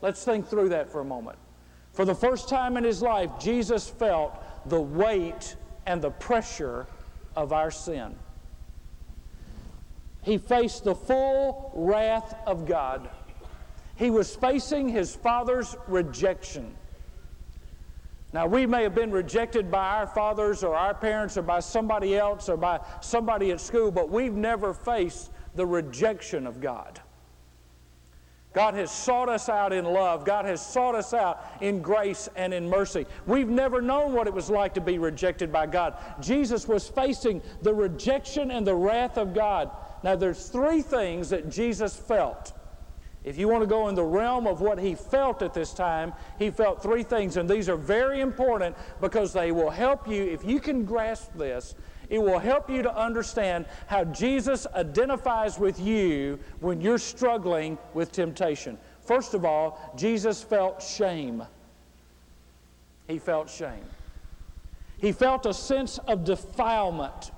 Let's 0.00 0.24
think 0.24 0.48
through 0.48 0.70
that 0.70 0.90
for 0.90 1.00
a 1.00 1.04
moment. 1.04 1.38
For 1.92 2.04
the 2.04 2.14
first 2.14 2.48
time 2.48 2.76
in 2.76 2.84
his 2.84 3.00
life, 3.02 3.30
Jesus 3.38 3.88
felt 3.88 4.42
the 4.68 4.80
weight 4.80 5.56
and 5.86 6.02
the 6.02 6.10
pressure 6.10 6.86
of 7.36 7.52
our 7.52 7.70
sin 7.70 8.16
he 10.24 10.38
faced 10.38 10.84
the 10.84 10.94
full 10.94 11.70
wrath 11.74 12.34
of 12.46 12.66
God. 12.66 13.08
He 13.96 14.10
was 14.10 14.34
facing 14.34 14.88
his 14.88 15.14
father's 15.14 15.76
rejection. 15.86 16.74
Now, 18.32 18.46
we 18.48 18.66
may 18.66 18.82
have 18.82 18.94
been 18.96 19.12
rejected 19.12 19.70
by 19.70 19.98
our 19.98 20.06
fathers 20.08 20.64
or 20.64 20.74
our 20.74 20.94
parents 20.94 21.36
or 21.36 21.42
by 21.42 21.60
somebody 21.60 22.16
else 22.16 22.48
or 22.48 22.56
by 22.56 22.80
somebody 23.00 23.52
at 23.52 23.60
school, 23.60 23.92
but 23.92 24.10
we've 24.10 24.34
never 24.34 24.74
faced 24.74 25.30
the 25.54 25.64
rejection 25.64 26.46
of 26.46 26.60
God. 26.60 27.00
God 28.54 28.74
has 28.74 28.90
sought 28.90 29.28
us 29.28 29.48
out 29.48 29.72
in 29.72 29.84
love. 29.84 30.24
God 30.24 30.44
has 30.46 30.64
sought 30.64 30.94
us 30.94 31.12
out 31.12 31.44
in 31.60 31.82
grace 31.82 32.28
and 32.36 32.54
in 32.54 32.68
mercy. 32.68 33.04
We've 33.26 33.48
never 33.48 33.82
known 33.82 34.12
what 34.12 34.28
it 34.28 34.32
was 34.32 34.48
like 34.48 34.74
to 34.74 34.80
be 34.80 34.98
rejected 34.98 35.52
by 35.52 35.66
God. 35.66 35.96
Jesus 36.20 36.66
was 36.66 36.88
facing 36.88 37.42
the 37.62 37.74
rejection 37.74 38.52
and 38.52 38.66
the 38.66 38.74
wrath 38.74 39.18
of 39.18 39.34
God. 39.34 39.70
Now, 40.04 40.14
there's 40.14 40.50
three 40.50 40.82
things 40.82 41.30
that 41.30 41.48
Jesus 41.50 41.96
felt. 41.96 42.52
If 43.24 43.38
you 43.38 43.48
want 43.48 43.62
to 43.62 43.66
go 43.66 43.88
in 43.88 43.94
the 43.94 44.04
realm 44.04 44.46
of 44.46 44.60
what 44.60 44.78
he 44.78 44.94
felt 44.94 45.40
at 45.40 45.54
this 45.54 45.72
time, 45.72 46.12
he 46.38 46.50
felt 46.50 46.82
three 46.82 47.02
things, 47.02 47.38
and 47.38 47.48
these 47.48 47.70
are 47.70 47.76
very 47.76 48.20
important 48.20 48.76
because 49.00 49.32
they 49.32 49.50
will 49.50 49.70
help 49.70 50.06
you. 50.06 50.22
If 50.22 50.44
you 50.44 50.60
can 50.60 50.84
grasp 50.84 51.32
this, 51.36 51.74
it 52.10 52.18
will 52.18 52.38
help 52.38 52.68
you 52.68 52.82
to 52.82 52.94
understand 52.94 53.64
how 53.86 54.04
Jesus 54.04 54.66
identifies 54.74 55.58
with 55.58 55.80
you 55.80 56.38
when 56.60 56.82
you're 56.82 56.98
struggling 56.98 57.78
with 57.94 58.12
temptation. 58.12 58.76
First 59.00 59.32
of 59.32 59.46
all, 59.46 59.94
Jesus 59.96 60.42
felt 60.42 60.82
shame. 60.82 61.42
He 63.08 63.18
felt 63.18 63.48
shame. 63.48 63.86
He 64.98 65.12
felt 65.12 65.46
a 65.46 65.54
sense 65.54 65.96
of 65.96 66.24
defilement 66.24 67.30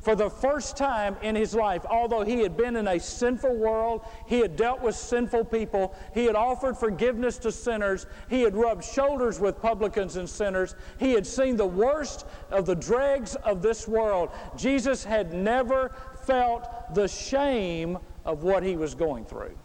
for 0.00 0.16
the 0.16 0.30
first 0.30 0.76
time 0.76 1.16
in 1.22 1.36
his 1.36 1.54
life, 1.54 1.84
although 1.88 2.22
he 2.22 2.40
had 2.40 2.56
been 2.56 2.76
in 2.76 2.88
a 2.88 2.98
sinful 2.98 3.54
world, 3.54 4.02
he 4.26 4.40
had 4.40 4.56
dealt 4.56 4.80
with 4.80 4.96
sinful 4.96 5.44
people, 5.44 5.94
he 6.14 6.24
had 6.24 6.36
offered 6.36 6.76
forgiveness 6.76 7.36
to 7.38 7.52
sinners, 7.52 8.06
he 8.28 8.42
had 8.42 8.56
rubbed 8.56 8.82
shoulders 8.82 9.38
with 9.38 9.60
publicans 9.60 10.16
and 10.16 10.28
sinners, 10.28 10.74
he 10.98 11.12
had 11.12 11.26
seen 11.26 11.56
the 11.56 11.66
worst 11.66 12.26
of 12.50 12.64
the 12.64 12.74
dregs 12.74 13.34
of 13.36 13.60
this 13.60 13.86
world. 13.86 14.30
Jesus 14.56 15.04
had 15.04 15.34
never 15.34 15.90
felt 16.24 16.94
the 16.94 17.08
shame 17.08 17.98
of 18.24 18.42
what 18.42 18.62
he 18.62 18.76
was 18.76 18.94
going 18.94 19.24
through. 19.24 19.56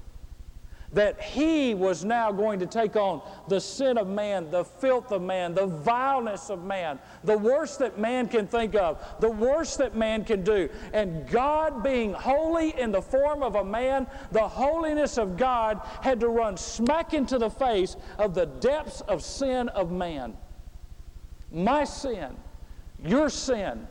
That 0.96 1.22
he 1.22 1.74
was 1.74 2.06
now 2.06 2.32
going 2.32 2.58
to 2.58 2.66
take 2.66 2.96
on 2.96 3.22
the 3.50 3.60
sin 3.60 3.98
of 3.98 4.08
man, 4.08 4.50
the 4.50 4.64
filth 4.64 5.12
of 5.12 5.22
man, 5.22 5.54
the 5.54 5.68
vileness 5.68 6.50
of 6.50 6.64
man, 6.64 6.98
the 7.26 7.38
worst 7.38 7.80
that 7.80 8.00
man 8.00 8.28
can 8.28 8.48
think 8.48 8.76
of, 8.76 8.98
the 9.20 9.30
worst 9.30 9.78
that 9.78 9.96
man 9.96 10.24
can 10.24 10.42
do. 10.42 10.70
And 10.94 11.28
God, 11.30 11.84
being 11.84 12.14
holy 12.14 12.80
in 12.80 12.94
the 12.94 13.02
form 13.02 13.44
of 13.44 13.56
a 13.56 13.64
man, 13.64 14.08
the 14.32 14.48
holiness 14.48 15.18
of 15.18 15.36
God 15.36 15.82
had 16.02 16.22
to 16.22 16.30
run 16.30 16.56
smack 16.56 17.14
into 17.14 17.38
the 17.38 17.50
face 17.50 17.98
of 18.18 18.34
the 18.34 18.46
depths 18.46 19.02
of 19.02 19.22
sin 19.22 19.68
of 19.70 19.92
man. 19.92 20.36
My 21.52 21.84
sin, 21.84 22.38
your 23.04 23.30
sin, 23.30 23.86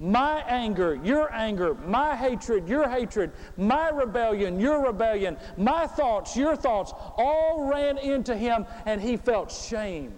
my 0.00 0.42
anger, 0.48 0.98
your 1.04 1.30
anger, 1.32 1.74
my 1.86 2.16
hatred, 2.16 2.66
your 2.66 2.88
hatred, 2.88 3.30
my 3.58 3.90
rebellion, 3.90 4.58
your 4.58 4.86
rebellion, 4.86 5.36
my 5.58 5.86
thoughts, 5.86 6.34
your 6.34 6.56
thoughts, 6.56 6.92
all 7.18 7.68
ran 7.70 7.98
into 7.98 8.34
him, 8.34 8.64
and 8.86 9.00
he 9.00 9.18
felt 9.18 9.52
shame 9.52 10.10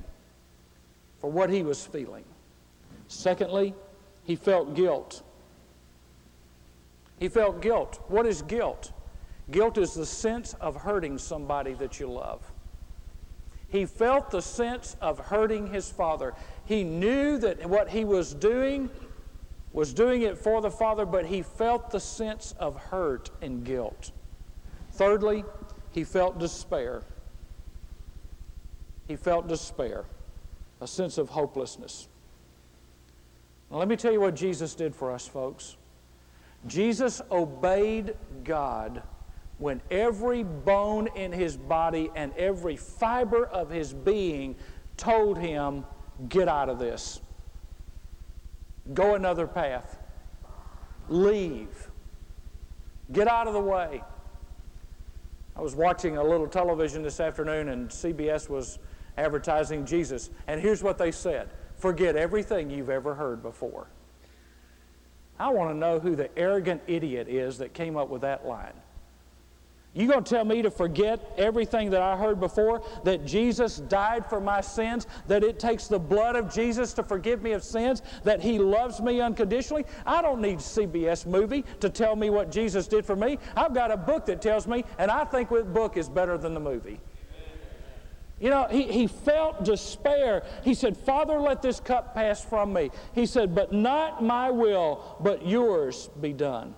for 1.21 1.29
what 1.29 1.51
he 1.51 1.65
was 1.65 1.85
feeling. 1.85 2.25
Secondly, 3.09 3.75
he 4.23 4.37
felt 4.37 4.75
guilt. 4.77 5.23
He 7.19 7.29
felt 7.29 7.61
guilt. 7.61 8.01
What 8.07 8.25
is 8.25 8.43
guilt? 8.43 8.93
Guilt 9.51 9.79
is 9.79 9.95
the 9.95 10.07
sense 10.07 10.55
of 10.61 10.77
hurting 10.77 11.19
somebody 11.19 11.75
that 11.75 11.99
you 11.99 12.09
love. 12.09 12.41
He 13.69 13.85
felt 13.87 14.31
the 14.31 14.43
sense 14.43 14.97
of 15.01 15.19
hurting 15.19 15.73
his 15.73 15.91
father. 15.91 16.35
He 16.67 16.85
knew 16.85 17.39
that 17.39 17.69
what 17.69 17.89
he 17.89 18.05
was 18.05 18.33
doing 18.35 18.91
was 19.73 19.95
doing 19.95 20.23
it 20.23 20.37
for 20.37 20.61
the 20.61 20.71
Father, 20.71 21.07
but 21.07 21.27
he 21.27 21.43
felt 21.43 21.91
the 21.91 22.01
sense 22.01 22.55
of 22.59 22.77
hurt 22.77 23.31
and 23.41 23.65
guilt. 23.65 24.13
Thirdly, 24.93 25.45
he 25.93 26.05
felt 26.05 26.39
despair. 26.39 27.03
He 29.09 29.17
felt 29.17 29.49
despair, 29.49 30.05
a 30.81 30.87
sense 30.87 31.19
of 31.19 31.31
hopelessness. 31.31 32.09
Now, 33.71 33.79
let 33.79 33.89
me 33.89 33.97
tell 33.97 34.13
you 34.13 34.21
what 34.21 34.35
Jesus 34.35 34.75
did 34.75 34.95
for 34.95 35.11
us, 35.11 35.27
folks. 35.27 35.77
Jesus 36.67 37.23
obeyed 37.31 38.15
God 38.45 39.03
when 39.59 39.81
every 39.91 40.43
bone 40.43 41.09
in 41.17 41.33
his 41.33 41.57
body 41.57 42.11
and 42.15 42.33
every 42.37 42.77
fiber 42.77 43.47
of 43.47 43.71
his 43.71 43.93
being 43.93 44.55
told 44.97 45.39
him, 45.39 45.85
Get 46.29 46.47
out 46.47 46.69
of 46.69 46.79
this. 46.79 47.22
Go 48.95 49.15
another 49.15 49.47
path. 49.47 49.99
Leave. 51.09 51.91
Get 53.13 53.29
out 53.29 53.47
of 53.47 53.55
the 53.55 53.61
way. 53.61 54.03
I 55.57 55.61
was 55.61 55.75
watching 55.75 56.17
a 56.17 56.25
little 56.25 56.47
television 56.47 57.03
this 57.03 57.21
afternoon, 57.21 57.69
and 57.69 57.89
CBS 57.89 58.49
was 58.49 58.79
advertising 59.17 59.85
Jesus. 59.85 60.31
And 60.47 60.61
here's 60.61 60.83
what 60.83 60.99
they 60.99 61.13
said 61.13 61.51
Forget 61.77 62.17
everything 62.17 62.71
you've 62.71 62.91
ever 62.91 63.15
heard 63.15 63.43
before. 63.43 63.89
I 65.39 65.51
want 65.51 65.71
to 65.71 65.77
know 65.77 65.99
who 65.99 66.15
the 66.15 66.37
arrogant 66.39 66.83
idiot 66.87 67.29
is 67.29 67.59
that 67.59 67.75
came 67.75 67.97
up 67.97 68.09
with 68.09 68.23
that 68.23 68.47
line. 68.47 68.75
You 69.95 70.07
going 70.09 70.25
to 70.25 70.35
tell 70.35 70.45
me 70.47 70.63
to 70.63 70.71
forget 70.71 71.21
everything 71.37 71.91
that 71.91 72.01
I 72.01 72.17
heard 72.17 72.41
before? 72.41 72.83
That 73.05 73.27
Jesus 73.27 73.77
died 73.77 74.25
for 74.25 74.41
my 74.41 74.63
sins? 74.63 75.07
That 75.29 75.45
it 75.45 75.59
takes 75.59 75.87
the 75.87 75.99
blood 75.99 76.35
of 76.35 76.53
Jesus 76.53 76.95
to 76.95 77.03
forgive 77.03 77.43
me 77.43 77.53
of 77.53 77.63
sins? 77.63 78.01
That 78.25 78.41
He 78.41 78.59
loves 78.59 79.03
me 79.03 79.21
unconditionally? 79.21 79.85
I 80.07 80.23
don't 80.23 80.41
need 80.41 80.59
CBS 80.59 81.27
movie 81.27 81.67
to 81.81 81.91
tell 81.91 82.17
me 82.17 82.31
what 82.31 82.51
Jesus 82.51 82.89
did 82.89 83.05
for 83.05 83.17
me. 83.17 83.39
I've 83.55 83.75
got 83.75 83.91
a 83.91 83.97
book 83.99 84.25
that 84.27 84.41
tells 84.41 84.67
me, 84.67 84.85
and 84.97 85.11
I 85.11 85.27
think 85.27 85.51
the 85.51 85.63
book 85.63 85.99
is 85.99 86.09
better 86.09 86.39
than 86.39 86.55
the 86.55 86.61
movie. 86.61 86.99
You 88.41 88.49
know, 88.49 88.67
he, 88.71 88.85
he 88.85 89.07
felt 89.07 89.63
despair. 89.63 90.43
He 90.65 90.73
said, 90.73 90.97
Father, 90.97 91.39
let 91.39 91.61
this 91.61 91.81
cup 91.81 92.15
pass 92.15 92.43
from 92.43 92.73
me. 92.73 92.91
He 93.15 93.27
said, 93.27 93.55
But 93.55 93.73
not 93.73 94.25
my 94.25 94.51
will, 94.51 95.19
but 95.21 95.47
yours 95.47 96.09
be 96.21 96.33
done. 96.33 96.75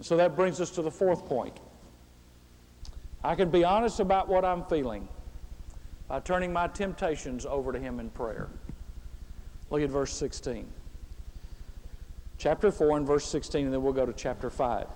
So 0.00 0.16
that 0.16 0.36
brings 0.36 0.60
us 0.60 0.70
to 0.70 0.82
the 0.82 0.90
fourth 0.90 1.26
point. 1.26 1.58
I 3.22 3.34
can 3.34 3.50
be 3.50 3.64
honest 3.64 4.00
about 4.00 4.28
what 4.28 4.44
I'm 4.44 4.64
feeling 4.64 5.08
by 6.08 6.20
turning 6.20 6.52
my 6.52 6.68
temptations 6.68 7.44
over 7.46 7.72
to 7.72 7.78
Him 7.78 8.00
in 8.00 8.10
prayer. 8.10 8.48
Look 9.70 9.82
at 9.82 9.90
verse 9.90 10.12
16. 10.12 10.66
Chapter 12.38 12.72
4 12.72 12.96
and 12.96 13.06
verse 13.06 13.26
16, 13.26 13.66
and 13.66 13.74
then 13.74 13.82
we'll 13.82 13.92
go 13.92 14.06
to 14.06 14.12
chapter 14.12 14.48
5. 14.48 14.86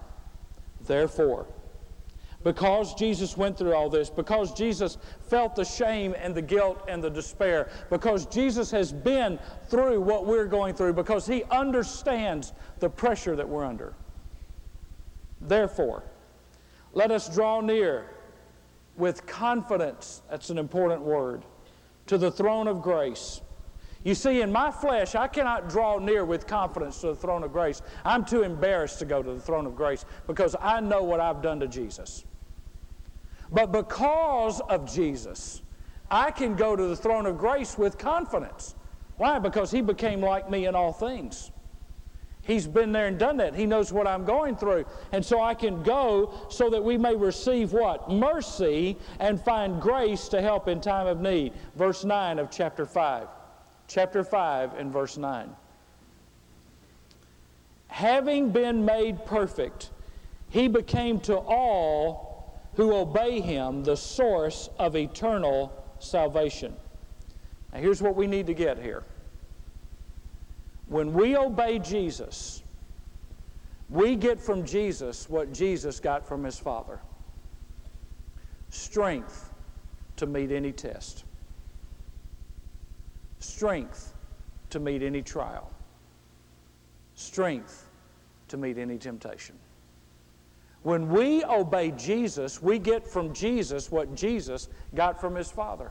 Therefore, 0.86 1.46
because 2.42 2.94
Jesus 2.94 3.36
went 3.36 3.56
through 3.56 3.74
all 3.74 3.88
this, 3.88 4.10
because 4.10 4.52
Jesus 4.52 4.98
felt 5.28 5.54
the 5.54 5.64
shame 5.64 6.14
and 6.18 6.34
the 6.34 6.42
guilt 6.42 6.82
and 6.88 7.02
the 7.04 7.10
despair, 7.10 7.68
because 7.90 8.26
Jesus 8.26 8.70
has 8.70 8.92
been 8.92 9.38
through 9.68 10.00
what 10.00 10.26
we're 10.26 10.46
going 10.46 10.74
through, 10.74 10.94
because 10.94 11.26
He 11.26 11.44
understands 11.44 12.52
the 12.80 12.88
pressure 12.88 13.36
that 13.36 13.48
we're 13.48 13.64
under. 13.64 13.94
Therefore, 15.40 16.02
let 16.92 17.10
us 17.10 17.28
draw 17.34 17.60
near 17.60 18.06
with 18.96 19.26
confidence, 19.26 20.22
that's 20.30 20.50
an 20.50 20.58
important 20.58 21.02
word, 21.02 21.44
to 22.06 22.18
the 22.18 22.30
throne 22.30 22.68
of 22.68 22.82
grace. 22.82 23.40
You 24.04 24.14
see, 24.14 24.42
in 24.42 24.52
my 24.52 24.70
flesh, 24.70 25.14
I 25.14 25.26
cannot 25.28 25.70
draw 25.70 25.98
near 25.98 26.24
with 26.26 26.46
confidence 26.46 27.00
to 27.00 27.08
the 27.08 27.14
throne 27.14 27.42
of 27.42 27.52
grace. 27.52 27.80
I'm 28.04 28.24
too 28.24 28.42
embarrassed 28.42 28.98
to 28.98 29.06
go 29.06 29.22
to 29.22 29.32
the 29.32 29.40
throne 29.40 29.66
of 29.66 29.74
grace 29.74 30.04
because 30.26 30.54
I 30.60 30.80
know 30.80 31.02
what 31.02 31.20
I've 31.20 31.40
done 31.40 31.58
to 31.60 31.66
Jesus. 31.66 32.24
But 33.50 33.72
because 33.72 34.60
of 34.60 34.92
Jesus, 34.92 35.62
I 36.10 36.30
can 36.30 36.54
go 36.54 36.76
to 36.76 36.86
the 36.86 36.96
throne 36.96 37.24
of 37.24 37.38
grace 37.38 37.78
with 37.78 37.96
confidence. 37.96 38.74
Why? 39.16 39.38
Because 39.38 39.70
he 39.70 39.80
became 39.80 40.20
like 40.20 40.50
me 40.50 40.66
in 40.66 40.74
all 40.74 40.92
things. 40.92 41.50
He's 42.46 42.66
been 42.66 42.92
there 42.92 43.06
and 43.06 43.18
done 43.18 43.38
that. 43.38 43.54
He 43.54 43.64
knows 43.64 43.92
what 43.92 44.06
I'm 44.06 44.24
going 44.24 44.56
through. 44.56 44.84
And 45.12 45.24
so 45.24 45.40
I 45.40 45.54
can 45.54 45.82
go 45.82 46.34
so 46.50 46.68
that 46.70 46.82
we 46.82 46.98
may 46.98 47.16
receive 47.16 47.72
what? 47.72 48.10
Mercy 48.10 48.98
and 49.18 49.40
find 49.40 49.80
grace 49.80 50.28
to 50.28 50.42
help 50.42 50.68
in 50.68 50.80
time 50.80 51.06
of 51.06 51.20
need. 51.20 51.54
Verse 51.74 52.04
9 52.04 52.38
of 52.38 52.50
chapter 52.50 52.84
5. 52.84 53.28
Chapter 53.88 54.22
5 54.22 54.74
and 54.74 54.92
verse 54.92 55.16
9. 55.16 55.50
Having 57.86 58.50
been 58.50 58.84
made 58.84 59.24
perfect, 59.24 59.90
he 60.50 60.68
became 60.68 61.20
to 61.20 61.36
all 61.36 62.60
who 62.74 62.94
obey 62.94 63.40
him 63.40 63.84
the 63.84 63.96
source 63.96 64.68
of 64.78 64.96
eternal 64.96 65.72
salvation. 65.98 66.74
Now, 67.72 67.78
here's 67.80 68.02
what 68.02 68.16
we 68.16 68.26
need 68.26 68.46
to 68.48 68.54
get 68.54 68.78
here. 68.78 69.04
When 70.94 71.12
we 71.12 71.36
obey 71.36 71.80
Jesus, 71.80 72.62
we 73.90 74.14
get 74.14 74.40
from 74.40 74.64
Jesus 74.64 75.28
what 75.28 75.52
Jesus 75.52 75.98
got 75.98 76.24
from 76.24 76.44
his 76.44 76.56
Father 76.56 77.00
strength 78.70 79.52
to 80.14 80.26
meet 80.26 80.52
any 80.52 80.70
test, 80.70 81.24
strength 83.40 84.14
to 84.70 84.78
meet 84.78 85.02
any 85.02 85.20
trial, 85.20 85.68
strength 87.16 87.88
to 88.46 88.56
meet 88.56 88.78
any 88.78 88.96
temptation. 88.96 89.56
When 90.84 91.08
we 91.08 91.42
obey 91.42 91.90
Jesus, 91.90 92.62
we 92.62 92.78
get 92.78 93.04
from 93.04 93.34
Jesus 93.34 93.90
what 93.90 94.14
Jesus 94.14 94.68
got 94.94 95.20
from 95.20 95.34
his 95.34 95.50
Father. 95.50 95.90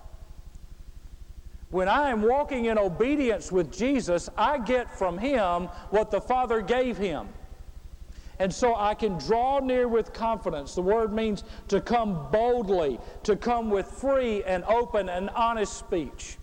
When 1.74 1.90
I 1.90 2.12
am 2.12 2.22
walking 2.22 2.66
in 2.66 2.78
obedience 2.78 3.52
with 3.52 3.72
Jesus, 3.72 4.30
I 4.38 4.60
get 4.60 4.96
from 4.96 5.18
Him 5.18 5.70
what 5.90 6.12
the 6.12 6.22
Father 6.22 6.62
gave 6.62 6.98
Him. 7.00 7.30
And 8.38 8.54
so 8.54 8.76
I 8.76 8.94
can 8.94 9.18
draw 9.18 9.58
near 9.58 9.88
with 9.88 10.14
confidence. 10.14 10.76
The 10.76 10.84
word 10.84 11.12
means 11.12 11.44
to 11.70 11.82
come 11.82 12.28
boldly, 12.32 13.00
to 13.24 13.36
come 13.36 13.72
with 13.72 13.88
free 13.88 14.44
and 14.44 14.64
open 14.66 15.10
and 15.10 15.32
honest 15.32 15.74
speech. 15.76 16.38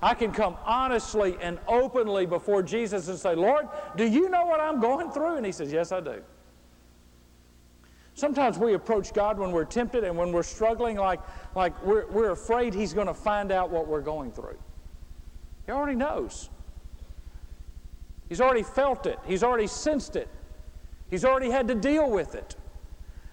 I 0.00 0.14
can 0.14 0.32
come 0.32 0.56
honestly 0.64 1.36
and 1.42 1.58
openly 1.68 2.24
before 2.24 2.62
Jesus 2.62 3.08
and 3.08 3.18
say, 3.18 3.34
Lord, 3.34 3.68
do 3.94 4.06
you 4.06 4.30
know 4.30 4.46
what 4.46 4.60
I'm 4.60 4.80
going 4.80 5.10
through? 5.10 5.36
And 5.36 5.44
He 5.44 5.52
says, 5.52 5.70
Yes, 5.70 5.92
I 5.92 6.00
do. 6.00 6.22
Sometimes 8.16 8.56
we 8.56 8.72
approach 8.72 9.12
God 9.12 9.38
when 9.38 9.52
we're 9.52 9.66
tempted 9.66 10.02
and 10.02 10.16
when 10.16 10.32
we're 10.32 10.42
struggling 10.42 10.96
like, 10.96 11.20
like 11.54 11.80
we're, 11.84 12.06
we're 12.06 12.30
afraid 12.30 12.72
He's 12.72 12.94
going 12.94 13.08
to 13.08 13.14
find 13.14 13.52
out 13.52 13.68
what 13.68 13.86
we're 13.86 14.00
going 14.00 14.32
through. 14.32 14.56
He 15.66 15.72
already 15.72 15.96
knows. 15.96 16.48
He's 18.30 18.40
already 18.40 18.62
felt 18.62 19.04
it. 19.04 19.18
He's 19.26 19.42
already 19.42 19.66
sensed 19.66 20.16
it. 20.16 20.30
He's 21.10 21.26
already 21.26 21.50
had 21.50 21.68
to 21.68 21.74
deal 21.74 22.10
with 22.10 22.34
it. 22.34 22.56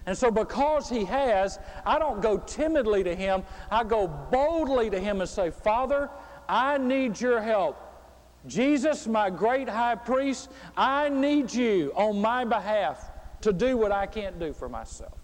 And 0.04 0.16
so, 0.16 0.30
because 0.30 0.90
He 0.90 1.06
has, 1.06 1.58
I 1.86 1.98
don't 1.98 2.20
go 2.20 2.36
timidly 2.36 3.02
to 3.04 3.16
Him. 3.16 3.42
I 3.70 3.84
go 3.84 4.06
boldly 4.06 4.90
to 4.90 5.00
Him 5.00 5.22
and 5.22 5.30
say, 5.30 5.48
Father, 5.50 6.10
I 6.46 6.76
need 6.76 7.18
your 7.18 7.40
help. 7.40 7.80
Jesus, 8.46 9.06
my 9.06 9.30
great 9.30 9.66
high 9.66 9.94
priest, 9.94 10.50
I 10.76 11.08
need 11.08 11.54
you 11.54 11.90
on 11.96 12.20
my 12.20 12.44
behalf 12.44 13.13
to 13.44 13.52
do 13.52 13.76
what 13.76 13.92
I 13.92 14.06
can't 14.06 14.38
do 14.38 14.54
for 14.54 14.70
myself. 14.70 15.18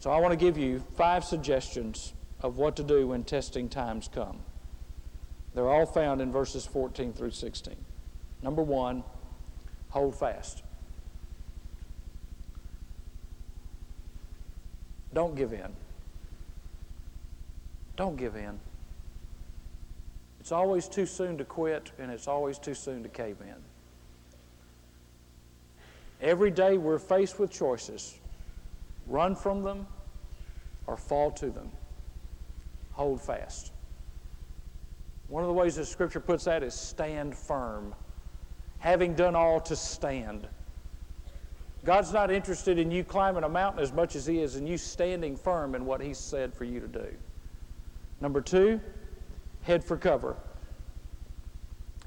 So 0.00 0.10
I 0.10 0.18
want 0.18 0.32
to 0.32 0.36
give 0.36 0.58
you 0.58 0.80
five 0.96 1.24
suggestions 1.24 2.12
of 2.40 2.58
what 2.58 2.74
to 2.76 2.82
do 2.82 3.06
when 3.06 3.22
testing 3.22 3.68
times 3.68 4.10
come. 4.12 4.40
They're 5.54 5.68
all 5.68 5.86
found 5.86 6.20
in 6.20 6.32
verses 6.32 6.66
14 6.66 7.12
through 7.12 7.30
16. 7.30 7.76
Number 8.42 8.62
one, 8.62 9.04
hold 9.90 10.18
fast. 10.18 10.64
Don't 15.14 15.36
give 15.36 15.52
in. 15.52 15.76
Don't 17.96 18.16
give 18.16 18.34
in. 18.34 18.58
It's 20.40 20.50
always 20.50 20.88
too 20.88 21.06
soon 21.06 21.38
to 21.38 21.44
quit, 21.44 21.92
and 22.00 22.10
it's 22.10 22.26
always 22.26 22.58
too 22.58 22.74
soon 22.74 23.04
to 23.04 23.08
cave 23.08 23.36
in. 23.40 23.67
Every 26.20 26.50
day 26.50 26.78
we're 26.78 26.98
faced 26.98 27.38
with 27.38 27.50
choices 27.50 28.18
run 29.06 29.34
from 29.34 29.62
them 29.62 29.86
or 30.86 30.96
fall 30.96 31.30
to 31.32 31.50
them. 31.50 31.70
Hold 32.92 33.20
fast. 33.20 33.72
One 35.28 35.42
of 35.42 35.48
the 35.48 35.54
ways 35.54 35.76
that 35.76 35.86
Scripture 35.86 36.20
puts 36.20 36.44
that 36.44 36.62
is 36.62 36.74
stand 36.74 37.36
firm. 37.36 37.94
Having 38.78 39.14
done 39.14 39.34
all 39.34 39.60
to 39.60 39.76
stand. 39.76 40.46
God's 41.84 42.12
not 42.12 42.30
interested 42.30 42.78
in 42.78 42.90
you 42.90 43.04
climbing 43.04 43.44
a 43.44 43.48
mountain 43.48 43.82
as 43.82 43.92
much 43.92 44.16
as 44.16 44.26
He 44.26 44.40
is 44.40 44.56
in 44.56 44.66
you 44.66 44.78
standing 44.78 45.36
firm 45.36 45.74
in 45.74 45.84
what 45.84 46.00
He 46.00 46.14
said 46.14 46.54
for 46.54 46.64
you 46.64 46.80
to 46.80 46.88
do. 46.88 47.06
Number 48.20 48.40
two, 48.40 48.80
head 49.62 49.84
for 49.84 49.96
cover. 49.96 50.36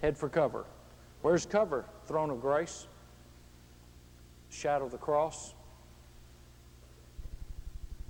Head 0.02 0.18
for 0.18 0.30
cover. 0.30 0.66
Where's 1.22 1.46
cover? 1.46 1.86
Throne 2.06 2.32
of 2.32 2.42
grace 2.42 2.88
shadow 4.52 4.86
of 4.86 4.92
the 4.92 4.98
cross. 4.98 5.56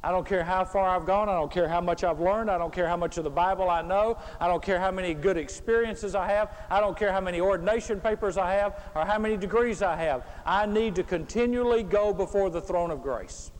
I 0.03 0.11
don't 0.11 0.25
care 0.25 0.43
how 0.43 0.65
far 0.65 0.89
I've 0.89 1.05
gone. 1.05 1.29
I 1.29 1.33
don't 1.33 1.51
care 1.51 1.67
how 1.67 1.79
much 1.79 2.03
I've 2.03 2.19
learned. 2.19 2.49
I 2.49 2.57
don't 2.57 2.73
care 2.73 2.87
how 2.87 2.97
much 2.97 3.19
of 3.19 3.23
the 3.23 3.29
Bible 3.29 3.69
I 3.69 3.83
know. 3.83 4.17
I 4.39 4.47
don't 4.47 4.63
care 4.63 4.79
how 4.79 4.89
many 4.89 5.13
good 5.13 5.37
experiences 5.37 6.15
I 6.15 6.27
have. 6.27 6.57
I 6.71 6.79
don't 6.79 6.97
care 6.97 7.11
how 7.11 7.21
many 7.21 7.39
ordination 7.39 7.99
papers 7.99 8.35
I 8.35 8.53
have 8.53 8.81
or 8.95 9.05
how 9.05 9.19
many 9.19 9.37
degrees 9.37 9.83
I 9.83 9.95
have. 9.95 10.25
I 10.43 10.65
need 10.65 10.95
to 10.95 11.03
continually 11.03 11.83
go 11.83 12.13
before 12.13 12.49
the 12.49 12.61
throne 12.61 12.89
of 12.89 13.03
grace. 13.03 13.51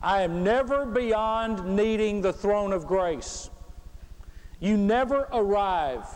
I 0.00 0.22
am 0.22 0.42
never 0.42 0.86
beyond 0.86 1.76
needing 1.76 2.22
the 2.22 2.32
throne 2.32 2.72
of 2.72 2.86
grace. 2.86 3.50
You 4.58 4.78
never 4.78 5.28
arrive. 5.32 6.06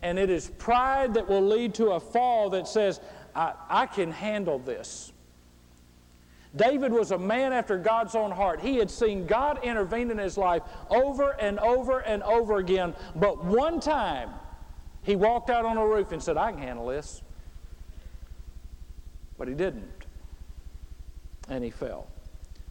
And 0.00 0.18
it 0.18 0.30
is 0.30 0.50
pride 0.58 1.12
that 1.14 1.28
will 1.28 1.42
lead 1.42 1.74
to 1.74 1.88
a 1.92 2.00
fall 2.00 2.48
that 2.50 2.66
says, 2.66 3.00
I, 3.36 3.52
I 3.68 3.86
can 3.86 4.10
handle 4.10 4.58
this. 4.58 5.12
David 6.56 6.90
was 6.90 7.10
a 7.10 7.18
man 7.18 7.52
after 7.52 7.76
God's 7.76 8.14
own 8.14 8.30
heart. 8.30 8.60
He 8.60 8.76
had 8.76 8.90
seen 8.90 9.26
God 9.26 9.62
intervene 9.62 10.10
in 10.10 10.16
his 10.16 10.38
life 10.38 10.62
over 10.88 11.32
and 11.32 11.58
over 11.58 12.00
and 12.00 12.22
over 12.22 12.56
again. 12.56 12.94
But 13.14 13.44
one 13.44 13.78
time, 13.78 14.30
he 15.02 15.16
walked 15.16 15.50
out 15.50 15.66
on 15.66 15.76
a 15.76 15.86
roof 15.86 16.12
and 16.12 16.22
said, 16.22 16.38
I 16.38 16.52
can 16.52 16.62
handle 16.62 16.86
this. 16.86 17.20
But 19.36 19.48
he 19.48 19.54
didn't. 19.54 20.06
And 21.50 21.62
he 21.62 21.70
fell. 21.70 22.08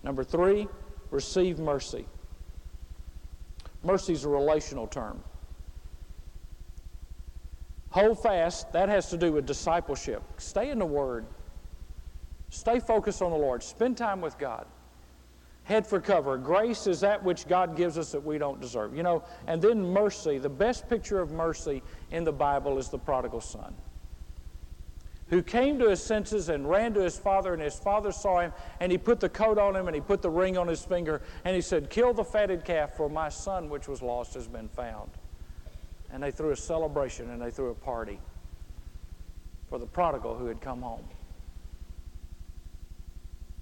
Number 0.04 0.23
three, 0.23 0.67
receive 1.12 1.60
mercy. 1.60 2.08
Mercy 3.84 4.13
is 4.13 4.25
a 4.25 4.30
relational 4.30 4.88
term. 4.88 5.23
Hold 7.96 8.22
fast, 8.22 8.74
that 8.74 8.90
has 8.90 9.10
to 9.12 9.18
do 9.18 9.32
with 9.32 9.46
discipleship. 9.46 10.22
Stay 10.36 10.70
in 10.70 10.80
the 10.80 10.86
Word. 10.86 11.26
Stay 12.50 12.82
focused 12.82 13.22
on 13.22 13.32
the 13.32 13.38
Lord. 13.38 13.64
Spend 13.64 13.96
time 13.96 14.20
with 14.20 14.38
God. 14.38 14.66
Head 15.64 15.88
for 15.88 16.02
cover. 16.02 16.38
Grace 16.38 16.88
is 16.88 17.00
that 17.00 17.24
which 17.24 17.48
God 17.48 17.78
gives 17.78 17.98
us 17.98 18.12
that 18.12 18.22
we 18.22 18.38
don't 18.38 18.60
deserve. 18.60 18.94
You 18.94 19.04
know, 19.04 19.24
and 19.48 19.62
then 19.62 19.82
mercy. 19.82 20.40
The 20.40 20.50
best 20.50 20.90
picture 20.90 21.22
of 21.22 21.32
mercy 21.32 21.82
in 22.12 22.26
the 22.26 22.34
Bible 22.34 22.78
is 22.80 22.90
the 22.90 22.98
prodigal 22.98 23.40
son 23.40 23.74
who 25.30 25.42
came 25.42 25.80
to 25.80 25.90
his 25.90 26.04
senses 26.04 26.50
and 26.50 26.70
ran 26.70 26.94
to 26.94 27.00
his 27.00 27.18
father, 27.18 27.54
and 27.54 27.62
his 27.62 27.80
father 27.80 28.12
saw 28.12 28.42
him, 28.42 28.54
and 28.80 28.92
he 28.92 28.98
put 28.98 29.22
the 29.22 29.30
coat 29.30 29.58
on 29.58 29.76
him, 29.76 29.88
and 29.88 29.96
he 29.96 30.02
put 30.02 30.22
the 30.22 30.30
ring 30.30 30.56
on 30.56 30.68
his 30.68 30.84
finger, 30.84 31.20
and 31.46 31.56
he 31.56 31.62
said, 31.62 31.90
Kill 31.90 32.14
the 32.14 32.26
fatted 32.26 32.64
calf, 32.66 32.96
for 32.96 33.10
my 33.10 33.30
son 33.30 33.68
which 33.70 33.88
was 33.88 34.04
lost 34.04 34.34
has 34.34 34.48
been 34.48 34.68
found 34.68 35.10
and 36.15 36.23
they 36.23 36.32
threw 36.32 36.51
a 36.51 36.56
celebration 36.56 37.30
and 37.32 37.41
they 37.41 37.51
threw 37.51 37.71
a 37.71 37.75
party 37.75 38.21
for 39.67 39.78
the 39.78 39.86
prodigal 39.86 40.34
who 40.34 40.45
had 40.45 40.62
come 40.62 40.82
home. 40.82 41.04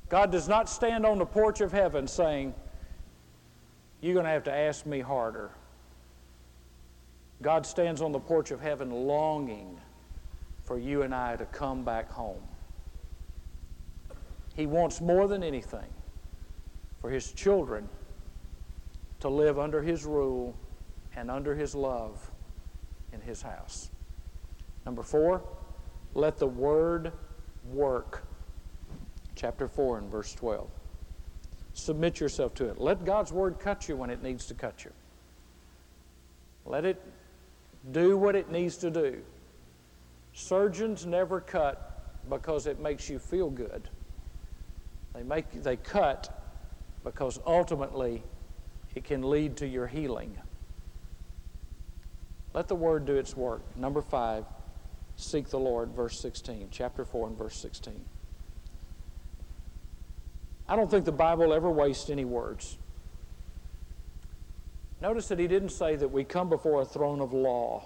God 0.07 0.31
does 0.31 0.47
not 0.47 0.69
stand 0.69 1.03
on 1.03 1.17
the 1.17 1.25
porch 1.25 1.61
of 1.61 1.71
heaven 1.71 2.07
saying, 2.07 2.53
You're 4.01 4.13
going 4.13 4.27
to 4.27 4.29
have 4.29 4.43
to 4.43 4.53
ask 4.53 4.85
me 4.85 4.99
harder. 4.99 5.49
God 7.41 7.65
stands 7.65 8.03
on 8.03 8.11
the 8.11 8.19
porch 8.19 8.51
of 8.51 8.61
heaven 8.61 8.91
longing 8.91 9.79
for 10.63 10.77
you 10.77 11.01
and 11.01 11.15
I 11.15 11.35
to 11.37 11.45
come 11.45 11.83
back 11.83 12.11
home. 12.11 12.43
He 14.55 14.67
wants 14.67 15.01
more 15.01 15.27
than 15.27 15.41
anything 15.41 15.89
for 17.01 17.09
His 17.09 17.31
children 17.31 17.89
to 19.21 19.29
live 19.29 19.57
under 19.57 19.81
His 19.81 20.05
rule 20.05 20.55
and 21.15 21.31
under 21.31 21.55
His 21.55 21.73
love 21.73 22.29
in 23.13 23.21
his 23.21 23.41
house. 23.41 23.89
Number 24.85 25.03
four, 25.03 25.43
let 26.13 26.37
the 26.37 26.47
word 26.47 27.11
work. 27.71 28.23
Chapter 29.35 29.67
4 29.67 29.99
and 29.99 30.11
verse 30.11 30.33
12. 30.33 30.69
Submit 31.73 32.19
yourself 32.19 32.53
to 32.55 32.69
it. 32.69 32.79
Let 32.79 33.03
God's 33.03 33.31
word 33.31 33.59
cut 33.59 33.87
you 33.89 33.95
when 33.95 34.09
it 34.09 34.21
needs 34.21 34.45
to 34.47 34.53
cut 34.53 34.85
you. 34.85 34.91
Let 36.65 36.85
it 36.85 37.01
do 37.91 38.17
what 38.17 38.35
it 38.35 38.51
needs 38.51 38.77
to 38.77 38.91
do. 38.91 39.21
Surgeons 40.33 41.05
never 41.05 41.41
cut 41.41 42.21
because 42.29 42.67
it 42.67 42.79
makes 42.79 43.09
you 43.09 43.19
feel 43.19 43.49
good. 43.49 43.89
They, 45.13 45.23
make, 45.23 45.51
they 45.63 45.75
cut 45.75 46.41
because 47.03 47.39
ultimately 47.45 48.23
it 48.95 49.03
can 49.03 49.29
lead 49.29 49.57
to 49.57 49.67
your 49.67 49.87
healing. 49.87 50.37
Let 52.53 52.67
the 52.67 52.75
word 52.75 53.05
do 53.05 53.15
its 53.15 53.35
work. 53.35 53.61
Number 53.75 54.01
five, 54.01 54.45
seek 55.15 55.49
the 55.49 55.59
Lord, 55.59 55.89
verse 55.89 56.19
16, 56.19 56.67
chapter 56.71 57.03
4 57.03 57.29
and 57.29 57.37
verse 57.37 57.55
16. 57.57 57.93
I 60.67 60.75
don't 60.75 60.89
think 60.89 61.05
the 61.05 61.11
Bible 61.11 61.53
ever 61.53 61.69
wastes 61.69 62.09
any 62.09 62.25
words. 62.25 62.77
Notice 65.01 65.27
that 65.27 65.39
he 65.39 65.47
didn't 65.47 65.69
say 65.69 65.95
that 65.95 66.07
we 66.07 66.23
come 66.23 66.47
before 66.47 66.81
a 66.81 66.85
throne 66.85 67.19
of 67.19 67.33
law. 67.33 67.85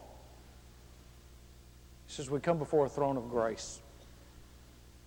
He 2.06 2.14
says 2.14 2.30
we 2.30 2.40
come 2.40 2.60
before 2.60 2.86
a 2.86 2.90
throne 2.90 3.18
of 3.18 3.30
grace. 3.30 3.82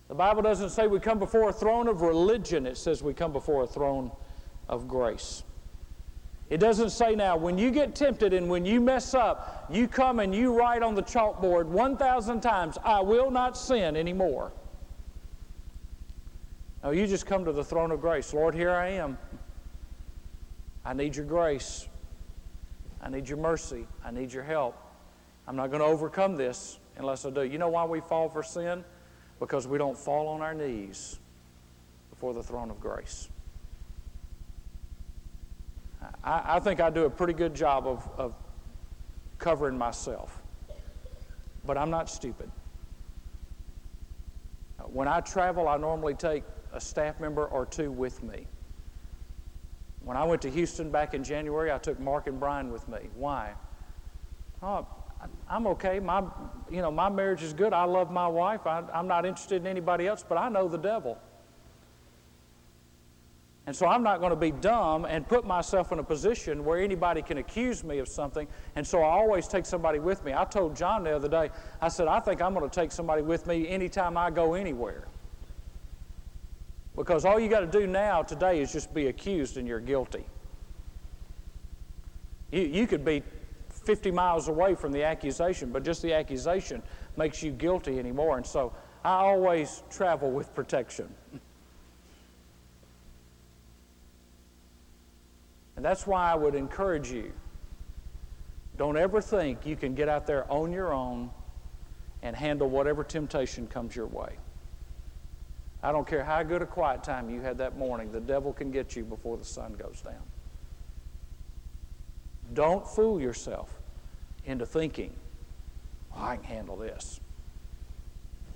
The 0.09 0.15
Bible 0.15 0.41
doesn't 0.41 0.71
say 0.71 0.87
we 0.87 0.99
come 0.99 1.19
before 1.19 1.49
a 1.49 1.53
throne 1.53 1.87
of 1.87 2.01
religion, 2.01 2.65
it 2.65 2.77
says 2.77 3.01
we 3.01 3.13
come 3.13 3.31
before 3.31 3.63
a 3.63 3.67
throne 3.67 4.11
of 4.67 4.87
grace. 4.87 5.43
It 6.51 6.59
doesn't 6.59 6.89
say 6.89 7.15
now, 7.15 7.37
when 7.37 7.57
you 7.57 7.71
get 7.71 7.95
tempted 7.95 8.33
and 8.33 8.49
when 8.49 8.65
you 8.65 8.81
mess 8.81 9.13
up, 9.13 9.67
you 9.71 9.87
come 9.87 10.19
and 10.19 10.35
you 10.35 10.53
write 10.53 10.83
on 10.83 10.95
the 10.95 11.01
chalkboard 11.01 11.65
1,000 11.67 12.41
times, 12.41 12.77
I 12.83 12.99
will 12.99 13.31
not 13.31 13.57
sin 13.57 13.95
anymore. 13.95 14.51
No, 16.83 16.91
you 16.91 17.07
just 17.07 17.25
come 17.25 17.45
to 17.45 17.53
the 17.53 17.63
throne 17.63 17.89
of 17.91 18.01
grace. 18.01 18.33
Lord, 18.33 18.53
here 18.53 18.71
I 18.71 18.89
am. 18.89 19.17
I 20.83 20.91
need 20.91 21.15
your 21.15 21.25
grace. 21.25 21.87
I 23.01 23.07
need 23.09 23.29
your 23.29 23.37
mercy. 23.37 23.87
I 24.03 24.11
need 24.11 24.33
your 24.33 24.43
help. 24.43 24.75
I'm 25.47 25.55
not 25.55 25.67
going 25.67 25.79
to 25.79 25.87
overcome 25.87 26.35
this 26.35 26.79
unless 26.97 27.25
I 27.25 27.29
do. 27.29 27.43
You 27.43 27.59
know 27.59 27.69
why 27.69 27.85
we 27.85 28.01
fall 28.01 28.27
for 28.27 28.43
sin? 28.43 28.83
Because 29.39 29.69
we 29.69 29.77
don't 29.77 29.97
fall 29.97 30.27
on 30.27 30.41
our 30.41 30.53
knees 30.53 31.17
before 32.09 32.33
the 32.33 32.43
throne 32.43 32.69
of 32.69 32.81
grace. 32.81 33.29
I, 36.23 36.57
I 36.57 36.59
think 36.59 36.79
I 36.79 36.89
do 36.89 37.05
a 37.05 37.09
pretty 37.09 37.33
good 37.33 37.53
job 37.53 37.87
of, 37.87 38.07
of 38.17 38.35
covering 39.37 39.77
myself. 39.77 40.41
But 41.65 41.77
I'm 41.77 41.89
not 41.89 42.09
stupid. 42.09 42.51
Uh, 44.79 44.83
when 44.83 45.07
I 45.07 45.19
travel, 45.21 45.67
I 45.67 45.77
normally 45.77 46.13
take 46.13 46.43
a 46.73 46.81
staff 46.81 47.19
member 47.19 47.45
or 47.45 47.65
two 47.65 47.91
with 47.91 48.23
me. 48.23 48.47
When 50.03 50.17
I 50.17 50.23
went 50.23 50.41
to 50.43 50.49
Houston 50.49 50.89
back 50.89 51.13
in 51.13 51.23
January, 51.23 51.71
I 51.71 51.77
took 51.77 51.99
Mark 51.99 52.27
and 52.27 52.39
Brian 52.39 52.71
with 52.71 52.87
me. 52.87 53.09
Why? 53.15 53.53
Oh, 54.63 54.87
I'm 55.47 55.67
okay. 55.67 55.99
My, 55.99 56.23
you 56.69 56.81
know, 56.81 56.89
my 56.89 57.09
marriage 57.09 57.43
is 57.43 57.53
good. 57.53 57.73
I 57.73 57.83
love 57.83 58.09
my 58.09 58.27
wife. 58.27 58.65
I, 58.65 58.83
I'm 58.93 59.07
not 59.07 59.25
interested 59.25 59.61
in 59.61 59.67
anybody 59.67 60.07
else, 60.07 60.25
but 60.27 60.37
I 60.37 60.49
know 60.49 60.67
the 60.67 60.77
devil. 60.77 61.19
And 63.67 63.75
so 63.75 63.85
I'm 63.85 64.01
not 64.01 64.19
going 64.19 64.31
to 64.31 64.35
be 64.35 64.51
dumb 64.51 65.05
and 65.05 65.27
put 65.27 65.45
myself 65.45 65.91
in 65.91 65.99
a 65.99 66.03
position 66.03 66.65
where 66.65 66.79
anybody 66.79 67.21
can 67.21 67.37
accuse 67.37 67.83
me 67.83 67.99
of 67.99 68.07
something. 68.07 68.47
And 68.75 68.85
so 68.85 68.99
I 68.99 69.11
always 69.11 69.47
take 69.47 69.67
somebody 69.67 69.99
with 69.99 70.23
me. 70.25 70.33
I 70.33 70.45
told 70.45 70.75
John 70.75 71.03
the 71.03 71.15
other 71.15 71.29
day, 71.29 71.51
I 71.79 71.87
said, 71.87 72.07
I 72.07 72.19
think 72.19 72.41
I'm 72.41 72.55
going 72.55 72.67
to 72.67 72.73
take 72.73 72.91
somebody 72.91 73.21
with 73.21 73.45
me 73.45 73.67
anytime 73.67 74.17
I 74.17 74.31
go 74.31 74.55
anywhere. 74.55 75.07
Because 76.95 77.23
all 77.23 77.39
you 77.39 77.49
got 77.49 77.59
to 77.61 77.67
do 77.67 77.85
now, 77.85 78.23
today, 78.23 78.61
is 78.61 78.71
just 78.71 78.93
be 78.93 79.07
accused 79.07 79.57
and 79.57 79.67
you're 79.67 79.79
guilty. 79.79 80.25
You, 82.51 82.61
you 82.61 82.87
could 82.87 83.05
be 83.05 83.21
50 83.69 84.11
miles 84.11 84.47
away 84.47 84.75
from 84.75 84.91
the 84.91 85.03
accusation, 85.03 85.71
but 85.71 85.83
just 85.83 86.01
the 86.01 86.13
accusation 86.13 86.81
makes 87.15 87.41
you 87.43 87.51
guilty 87.51 87.99
anymore. 87.99 88.37
And 88.37 88.45
so 88.45 88.73
I 89.05 89.13
always 89.13 89.83
travel 89.89 90.31
with 90.31 90.53
protection. 90.53 91.13
And 95.81 95.85
that's 95.87 96.05
why 96.05 96.31
I 96.31 96.35
would 96.35 96.53
encourage 96.53 97.09
you 97.09 97.31
don't 98.77 98.97
ever 98.97 99.19
think 99.19 99.65
you 99.65 99.75
can 99.75 99.95
get 99.95 100.07
out 100.07 100.27
there 100.27 100.45
on 100.47 100.71
your 100.71 100.93
own 100.93 101.31
and 102.21 102.35
handle 102.35 102.69
whatever 102.69 103.03
temptation 103.03 103.65
comes 103.65 103.95
your 103.95 104.05
way. 104.05 104.35
I 105.81 105.91
don't 105.91 106.05
care 106.05 106.23
how 106.23 106.43
good 106.43 106.61
a 106.61 106.67
quiet 106.67 107.03
time 107.03 107.31
you 107.31 107.41
had 107.41 107.57
that 107.57 107.79
morning, 107.79 108.11
the 108.11 108.19
devil 108.19 108.53
can 108.53 108.69
get 108.69 108.95
you 108.95 109.03
before 109.03 109.37
the 109.37 109.43
sun 109.43 109.73
goes 109.73 110.01
down. 110.01 110.21
Don't 112.53 112.87
fool 112.87 113.19
yourself 113.19 113.81
into 114.45 114.67
thinking, 114.67 115.15
oh, 116.15 116.21
I 116.21 116.35
can 116.35 116.45
handle 116.45 116.75
this. 116.75 117.19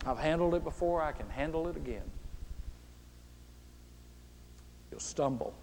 I've 0.05 0.19
handled 0.19 0.53
it 0.53 0.63
before, 0.63 1.01
I 1.01 1.11
can 1.11 1.27
handle 1.31 1.67
it 1.69 1.75
again. 1.75 2.05
You'll 4.91 4.99
stumble, 4.99 5.55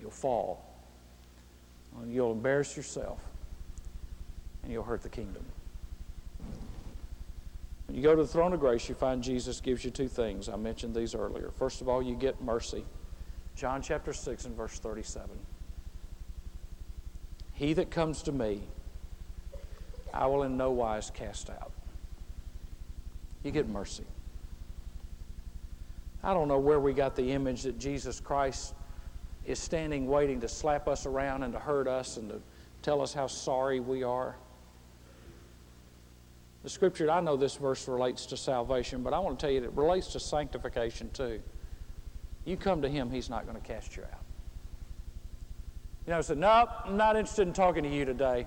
you'll 0.00 0.10
fall, 0.10 0.64
you'll 2.06 2.32
embarrass 2.32 2.76
yourself, 2.76 3.20
and 4.62 4.72
you'll 4.72 4.82
hurt 4.82 5.02
the 5.02 5.08
kingdom. 5.08 5.44
When 7.86 7.96
you 7.96 8.02
go 8.02 8.14
to 8.14 8.22
the 8.22 8.28
throne 8.28 8.52
of 8.52 8.60
grace, 8.60 8.88
you 8.88 8.94
find 8.94 9.22
Jesus 9.22 9.60
gives 9.60 9.84
you 9.84 9.90
two 9.90 10.06
things. 10.06 10.48
I 10.48 10.56
mentioned 10.56 10.94
these 10.94 11.14
earlier. 11.14 11.50
First 11.50 11.80
of 11.80 11.88
all, 11.88 12.00
you 12.00 12.14
get 12.14 12.40
mercy. 12.40 12.84
John 13.56 13.82
chapter 13.82 14.12
6 14.12 14.44
and 14.44 14.56
verse 14.56 14.78
37. 14.78 15.28
He 17.52 17.72
that 17.74 17.90
comes 17.90 18.22
to 18.22 18.32
me, 18.32 18.62
I 20.14 20.26
will 20.26 20.44
in 20.44 20.56
no 20.56 20.70
wise 20.70 21.10
cast 21.10 21.50
out. 21.50 21.72
You 23.42 23.50
get 23.50 23.68
mercy. 23.68 24.04
I 26.22 26.32
don't 26.32 26.48
know 26.48 26.58
where 26.58 26.78
we 26.78 26.92
got 26.92 27.16
the 27.16 27.32
image 27.32 27.62
that 27.62 27.78
Jesus 27.78 28.20
Christ 28.20 28.74
is 29.46 29.58
standing 29.58 30.06
waiting 30.06 30.40
to 30.40 30.48
slap 30.48 30.88
us 30.88 31.06
around 31.06 31.42
and 31.42 31.52
to 31.52 31.58
hurt 31.58 31.88
us 31.88 32.16
and 32.16 32.28
to 32.28 32.40
tell 32.82 33.00
us 33.00 33.12
how 33.12 33.26
sorry 33.26 33.80
we 33.80 34.02
are. 34.02 34.36
The 36.62 36.68
scripture, 36.68 37.10
I 37.10 37.20
know 37.20 37.36
this 37.36 37.56
verse 37.56 37.88
relates 37.88 38.26
to 38.26 38.36
salvation, 38.36 39.02
but 39.02 39.14
I 39.14 39.18
want 39.18 39.38
to 39.38 39.46
tell 39.46 39.52
you 39.52 39.60
that 39.60 39.68
it 39.68 39.72
relates 39.72 40.08
to 40.08 40.20
sanctification 40.20 41.10
too. 41.12 41.40
You 42.44 42.56
come 42.56 42.82
to 42.82 42.88
Him, 42.88 43.10
He's 43.10 43.30
not 43.30 43.46
going 43.46 43.60
to 43.60 43.66
cast 43.66 43.96
you 43.96 44.02
out. 44.02 44.20
You 46.06 46.12
know, 46.12 46.18
I 46.18 46.20
said, 46.22 46.38
Nope, 46.38 46.68
I'm 46.84 46.96
not 46.96 47.16
interested 47.16 47.46
in 47.46 47.54
talking 47.54 47.82
to 47.82 47.88
you 47.88 48.04
today. 48.04 48.46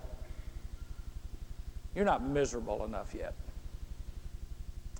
You're 1.95 2.05
not 2.05 2.23
miserable 2.23 2.85
enough 2.85 3.13
yet. 3.17 3.33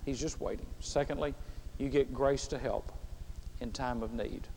He's 0.06 0.19
just 0.19 0.39
waiting. 0.39 0.67
Secondly, 0.79 1.34
you 1.77 1.89
get 1.89 2.13
grace 2.13 2.47
to 2.47 2.58
help 2.58 2.91
in 3.62 3.71
time 3.71 4.03
of 4.03 4.13
need. 4.13 4.47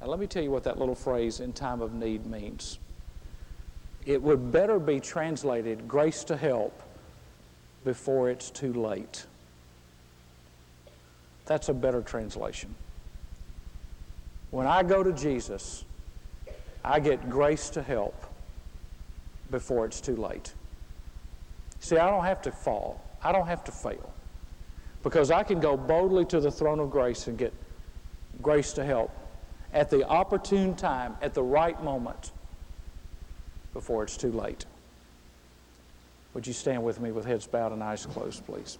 Now, 0.00 0.06
let 0.06 0.18
me 0.18 0.26
tell 0.26 0.42
you 0.42 0.50
what 0.50 0.64
that 0.64 0.78
little 0.78 0.94
phrase, 0.94 1.40
in 1.40 1.52
time 1.52 1.82
of 1.82 1.92
need, 1.92 2.26
means. 2.26 2.78
It 4.06 4.22
would 4.22 4.50
better 4.50 4.78
be 4.78 4.98
translated 4.98 5.86
grace 5.86 6.24
to 6.24 6.36
help 6.36 6.82
before 7.84 8.30
it's 8.30 8.50
too 8.50 8.72
late. 8.72 9.26
That's 11.44 11.68
a 11.68 11.74
better 11.74 12.00
translation. 12.00 12.74
When 14.50 14.66
I 14.66 14.82
go 14.82 15.02
to 15.02 15.12
Jesus, 15.12 15.84
I 16.84 16.98
get 16.98 17.28
grace 17.28 17.68
to 17.70 17.82
help 17.82 18.14
before 19.50 19.84
it's 19.84 20.00
too 20.00 20.16
late. 20.16 20.54
See, 21.80 21.98
I 21.98 22.10
don't 22.10 22.24
have 22.24 22.40
to 22.42 22.52
fall. 22.52 23.02
I 23.22 23.32
don't 23.32 23.46
have 23.46 23.64
to 23.64 23.72
fail. 23.72 24.12
Because 25.02 25.30
I 25.30 25.42
can 25.42 25.60
go 25.60 25.76
boldly 25.76 26.24
to 26.26 26.40
the 26.40 26.50
throne 26.50 26.78
of 26.78 26.90
grace 26.90 27.26
and 27.26 27.36
get 27.36 27.52
grace 28.42 28.72
to 28.74 28.84
help 28.84 29.10
at 29.72 29.90
the 29.90 30.06
opportune 30.06 30.74
time, 30.74 31.16
at 31.22 31.34
the 31.34 31.42
right 31.42 31.82
moment, 31.82 32.32
before 33.72 34.02
it's 34.02 34.16
too 34.16 34.32
late. 34.32 34.66
Would 36.34 36.46
you 36.46 36.52
stand 36.52 36.82
with 36.82 37.00
me 37.00 37.12
with 37.12 37.24
heads 37.24 37.46
bowed 37.46 37.72
and 37.72 37.82
eyes 37.82 38.06
closed, 38.06 38.44
please? 38.46 38.78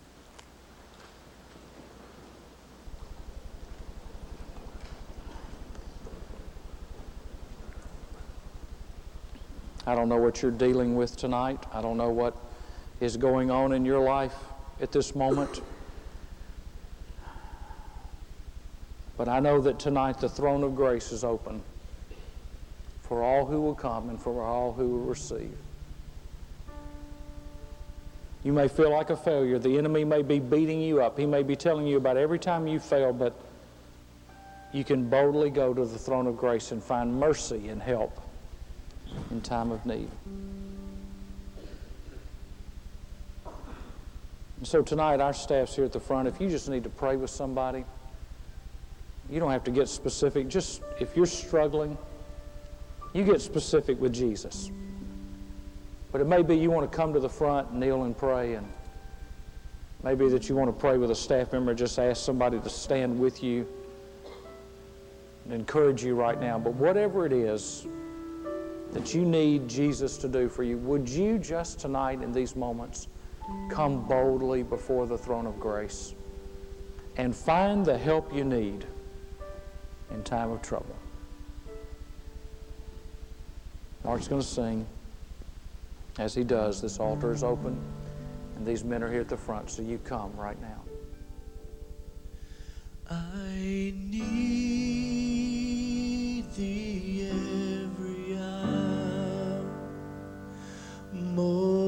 I 9.87 9.94
don't 9.94 10.09
know 10.09 10.18
what 10.18 10.42
you're 10.42 10.53
dealing 10.53 10.94
with 10.94 11.16
tonight. 11.16 11.64
I 11.72 11.81
don't 11.81 11.96
know 11.96 12.11
what 12.11 12.37
is 13.00 13.16
going 13.16 13.50
on 13.50 13.72
in 13.72 13.85
your 13.85 14.00
life 14.00 14.35
at 14.81 14.92
this 14.92 15.14
moment. 15.14 15.62
But 19.20 19.28
I 19.28 19.38
know 19.38 19.61
that 19.61 19.78
tonight 19.78 20.18
the 20.18 20.30
throne 20.30 20.64
of 20.64 20.74
grace 20.74 21.12
is 21.12 21.24
open 21.24 21.61
for 23.02 23.22
all 23.22 23.44
who 23.44 23.61
will 23.61 23.74
come 23.74 24.09
and 24.09 24.18
for 24.18 24.42
all 24.42 24.72
who 24.72 24.88
will 24.88 25.04
receive. 25.04 25.59
You 28.44 28.54
may 28.54 28.66
feel 28.66 28.88
like 28.88 29.11
a 29.11 29.16
failure. 29.18 29.59
The 29.59 29.76
enemy 29.76 30.04
may 30.04 30.22
be 30.22 30.38
beating 30.38 30.80
you 30.80 31.02
up. 31.02 31.18
He 31.18 31.26
may 31.26 31.42
be 31.42 31.54
telling 31.54 31.87
you 31.87 31.98
about 31.98 32.16
every 32.16 32.38
time 32.38 32.66
you 32.66 32.80
fail, 32.80 33.12
but 33.12 33.35
you 34.72 34.85
can 34.85 35.11
boldly 35.11 35.50
go 35.50 35.74
to 35.74 35.85
the 35.85 35.98
throne 35.98 36.26
of 36.26 36.38
grace 36.38 36.72
and 36.72 36.83
find 36.83 37.20
mercy 37.20 37.68
and 37.68 37.83
help 37.83 38.18
in 39.30 39.42
time 39.42 39.70
of 39.70 39.85
need. 39.85 40.09
And 44.56 44.66
so 44.66 44.80
tonight, 44.80 45.20
our 45.20 45.35
staff's 45.35 45.76
here 45.76 45.85
at 45.85 45.92
the 45.92 46.00
front. 46.00 46.26
If 46.26 46.40
you 46.40 46.48
just 46.48 46.70
need 46.70 46.85
to 46.85 46.90
pray 46.90 47.16
with 47.16 47.28
somebody, 47.28 47.85
you 49.31 49.38
don't 49.38 49.53
have 49.53 49.64
to 49.64 49.71
get 49.71 49.88
specific. 49.88 50.49
Just 50.49 50.83
if 50.99 51.16
you're 51.16 51.27
struggling, 51.27 51.97
you 53.12 53.25
get 53.25 53.40
specific 53.40 54.01
with 54.01 54.12
Jesus. 54.12 54.71
But 56.11 56.21
it 56.21 56.27
may 56.27 56.43
be 56.43 56.57
you 56.57 56.71
want 56.71 56.90
to 56.90 56.97
come 56.97 57.12
to 57.12 57.21
the 57.21 57.29
front, 57.29 57.73
kneel 57.73 58.03
and 58.05 58.16
pray, 58.16 58.55
and 58.55 58.66
maybe 60.03 60.29
that 60.29 60.49
you 60.49 60.57
want 60.57 60.69
to 60.69 60.79
pray 60.79 60.99
with 60.99 61.12
a 61.12 61.14
staff 61.14 61.53
member, 61.53 61.75
just 61.75 61.99
ask 61.99 62.25
somebody 62.25 62.59
to 62.59 62.69
stand 62.69 63.19
with 63.19 63.43
you 63.43 63.66
and 65.45 65.53
encourage 65.53 66.03
you 66.03 66.16
right 66.16 66.40
now. 66.40 66.59
But 66.59 66.75
whatever 66.75 67.25
it 67.25 67.33
is 67.33 67.87
that 68.93 69.14
you 69.14 69.25
need 69.25 69.69
Jesus 69.69 70.16
to 70.19 70.29
do 70.29 70.49
for 70.49 70.64
you, 70.64 70.77
would 70.79 71.09
you 71.09 71.38
just 71.38 71.79
tonight 71.79 72.21
in 72.23 72.33
these 72.33 72.57
moments 72.57 73.07
come 73.71 74.05
boldly 74.07 74.64
before 74.64 75.07
the 75.07 75.16
throne 75.16 75.47
of 75.47 75.61
grace 75.61 76.14
and 77.16 77.35
find 77.35 77.85
the 77.85 77.97
help 77.97 78.35
you 78.35 78.45
need 78.45 78.87
in 80.12 80.23
time 80.23 80.51
of 80.51 80.62
trouble? 80.62 80.96
Mark's 84.05 84.29
going 84.29 84.40
to 84.40 84.46
sing. 84.46 84.87
As 86.18 86.35
he 86.35 86.42
does, 86.44 86.81
this 86.81 86.99
altar 86.99 87.33
is 87.33 87.42
open, 87.42 87.79
and 88.57 88.66
these 88.66 88.83
men 88.85 89.03
are 89.03 89.11
here 89.11 89.20
at 89.20 89.29
the 89.29 89.37
front, 89.37 89.70
so 89.70 89.83
you 89.83 89.99
come 89.99 90.33
right 90.37 90.61
now. 90.61 90.83
I 93.09 93.92
need 93.96 94.20
thee 96.55 97.29
every 97.31 98.37
hour, 98.38 99.64
most 101.12 101.80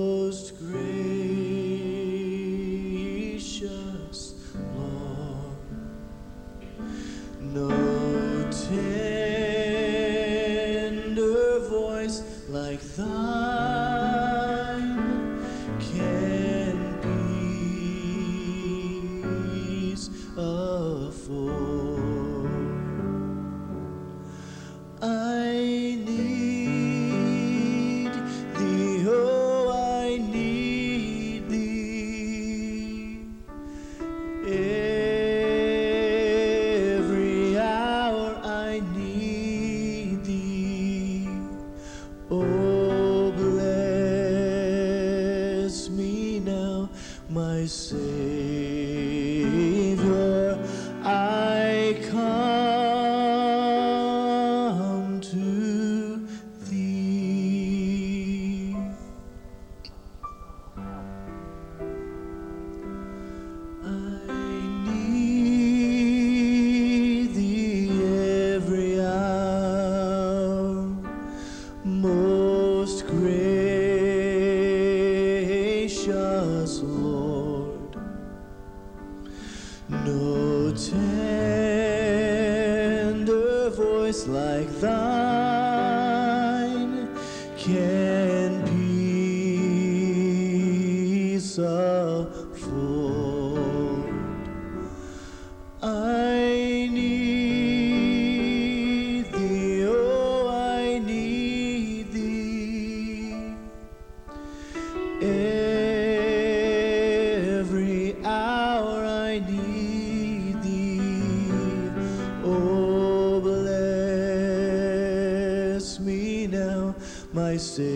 my 117.34 117.56
Savior. 117.56 117.92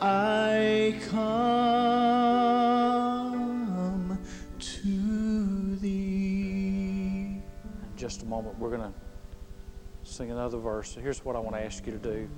I 0.00 1.00
come 1.10 2.06
to 4.58 5.76
thee. 5.76 7.40
In 7.42 7.42
just 7.96 8.22
a 8.22 8.26
moment, 8.26 8.58
we're 8.58 8.70
going 8.70 8.92
to 8.92 8.92
sing 10.04 10.30
another 10.30 10.58
verse. 10.58 10.94
Here's 10.94 11.24
what 11.24 11.34
I 11.34 11.40
want 11.40 11.56
to 11.56 11.62
ask 11.62 11.84
you 11.86 11.92
to 11.92 11.98
do. 11.98 12.28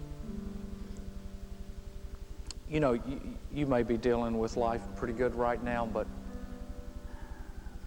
You 2.71 2.81
know, 2.81 2.93
you, 2.93 3.21
you 3.53 3.67
may 3.67 3.83
be 3.83 3.97
dealing 3.97 4.39
with 4.39 4.57
life 4.57 4.83
pretty 4.97 5.15
good 5.15 5.35
right 5.35 5.63
now, 5.63 5.87
but 5.87 6.07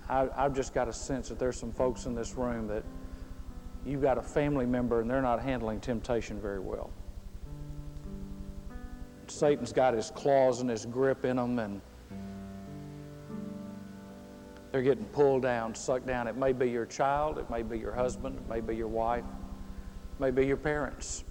I, 0.09 0.27
I've 0.35 0.55
just 0.55 0.73
got 0.73 0.87
a 0.87 0.93
sense 0.93 1.29
that 1.29 1.39
there's 1.39 1.57
some 1.57 1.71
folks 1.71 2.05
in 2.05 2.15
this 2.15 2.35
room 2.35 2.67
that 2.67 2.83
you've 3.85 4.01
got 4.01 4.17
a 4.17 4.21
family 4.21 4.65
member 4.65 5.01
and 5.01 5.09
they're 5.09 5.21
not 5.21 5.41
handling 5.41 5.79
temptation 5.79 6.39
very 6.39 6.59
well. 6.59 6.91
Satan's 9.27 9.71
got 9.71 9.93
his 9.93 10.11
claws 10.11 10.61
and 10.61 10.69
his 10.69 10.85
grip 10.85 11.25
in 11.25 11.37
them, 11.37 11.57
and 11.57 11.81
they're 14.71 14.81
getting 14.81 15.05
pulled 15.05 15.41
down, 15.41 15.73
sucked 15.73 16.05
down. 16.05 16.27
It 16.27 16.35
may 16.35 16.51
be 16.51 16.69
your 16.69 16.85
child, 16.85 17.37
it 17.37 17.49
may 17.49 17.63
be 17.63 17.79
your 17.79 17.93
husband, 17.93 18.37
it 18.37 18.49
may 18.49 18.59
be 18.59 18.75
your 18.75 18.87
wife, 18.87 19.23
it 19.23 20.21
may 20.21 20.31
be 20.31 20.45
your 20.45 20.57
parents. 20.57 21.23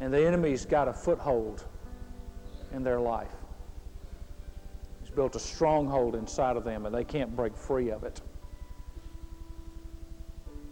And 0.00 0.14
the 0.14 0.24
enemy's 0.24 0.64
got 0.64 0.88
a 0.88 0.92
foothold 0.92 1.64
in 2.72 2.82
their 2.82 3.00
life. 3.00 3.34
He's 5.00 5.10
built 5.10 5.34
a 5.34 5.40
stronghold 5.40 6.14
inside 6.14 6.56
of 6.56 6.64
them, 6.64 6.86
and 6.86 6.94
they 6.94 7.04
can't 7.04 7.34
break 7.34 7.56
free 7.56 7.90
of 7.90 8.04
it. 8.04 8.20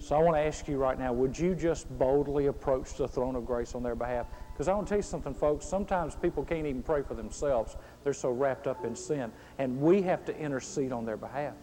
So 0.08 0.16
I 0.16 0.20
want 0.20 0.36
to 0.36 0.40
ask 0.40 0.66
you 0.66 0.78
right 0.78 0.98
now 0.98 1.12
would 1.12 1.38
you 1.38 1.54
just 1.54 1.86
boldly 1.98 2.46
approach 2.46 2.94
the 2.94 3.06
throne 3.06 3.36
of 3.36 3.44
grace 3.44 3.74
on 3.74 3.82
their 3.82 3.94
behalf? 3.94 4.26
Because 4.54 4.66
I 4.66 4.72
want 4.72 4.86
to 4.86 4.92
tell 4.92 4.98
you 5.00 5.02
something, 5.02 5.34
folks. 5.34 5.66
Sometimes 5.66 6.16
people 6.16 6.42
can't 6.42 6.66
even 6.66 6.82
pray 6.82 7.02
for 7.02 7.12
themselves, 7.12 7.76
they're 8.04 8.14
so 8.14 8.30
wrapped 8.30 8.66
up 8.66 8.86
in 8.86 8.96
sin. 8.96 9.30
And 9.58 9.78
we 9.78 10.00
have 10.00 10.24
to 10.24 10.34
intercede 10.38 10.92
on 10.92 11.04
their 11.04 11.18
behalf. 11.18 11.56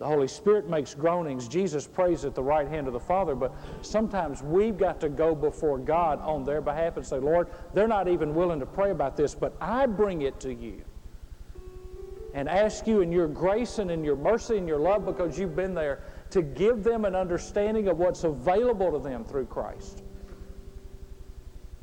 The 0.00 0.04
Holy 0.04 0.28
Spirit 0.28 0.68
makes 0.68 0.94
groanings. 0.94 1.48
Jesus 1.48 1.86
prays 1.86 2.26
at 2.26 2.34
the 2.34 2.42
right 2.42 2.68
hand 2.68 2.88
of 2.88 2.92
the 2.92 3.00
Father, 3.00 3.34
but 3.34 3.54
sometimes 3.80 4.42
we've 4.42 4.76
got 4.76 5.00
to 5.00 5.08
go 5.08 5.34
before 5.34 5.78
God 5.78 6.20
on 6.20 6.44
their 6.44 6.60
behalf 6.60 6.98
and 6.98 7.06
say, 7.06 7.16
Lord, 7.16 7.48
they're 7.72 7.88
not 7.88 8.06
even 8.06 8.34
willing 8.34 8.60
to 8.60 8.66
pray 8.66 8.90
about 8.90 9.16
this, 9.16 9.34
but 9.34 9.56
I 9.62 9.86
bring 9.86 10.20
it 10.20 10.40
to 10.40 10.52
you. 10.52 10.82
And 12.34 12.50
ask 12.50 12.86
you 12.86 13.00
in 13.00 13.10
your 13.10 13.28
grace 13.28 13.78
and 13.78 13.90
in 13.90 14.04
your 14.04 14.16
mercy 14.16 14.58
and 14.58 14.68
your 14.68 14.80
love, 14.80 15.06
because 15.06 15.38
you've 15.38 15.56
been 15.56 15.72
there, 15.72 16.00
to 16.30 16.42
give 16.42 16.82
them 16.82 17.04
an 17.04 17.14
understanding 17.14 17.88
of 17.88 17.98
what's 17.98 18.24
available 18.24 18.92
to 18.92 18.98
them 18.98 19.24
through 19.24 19.46
Christ. 19.46 20.02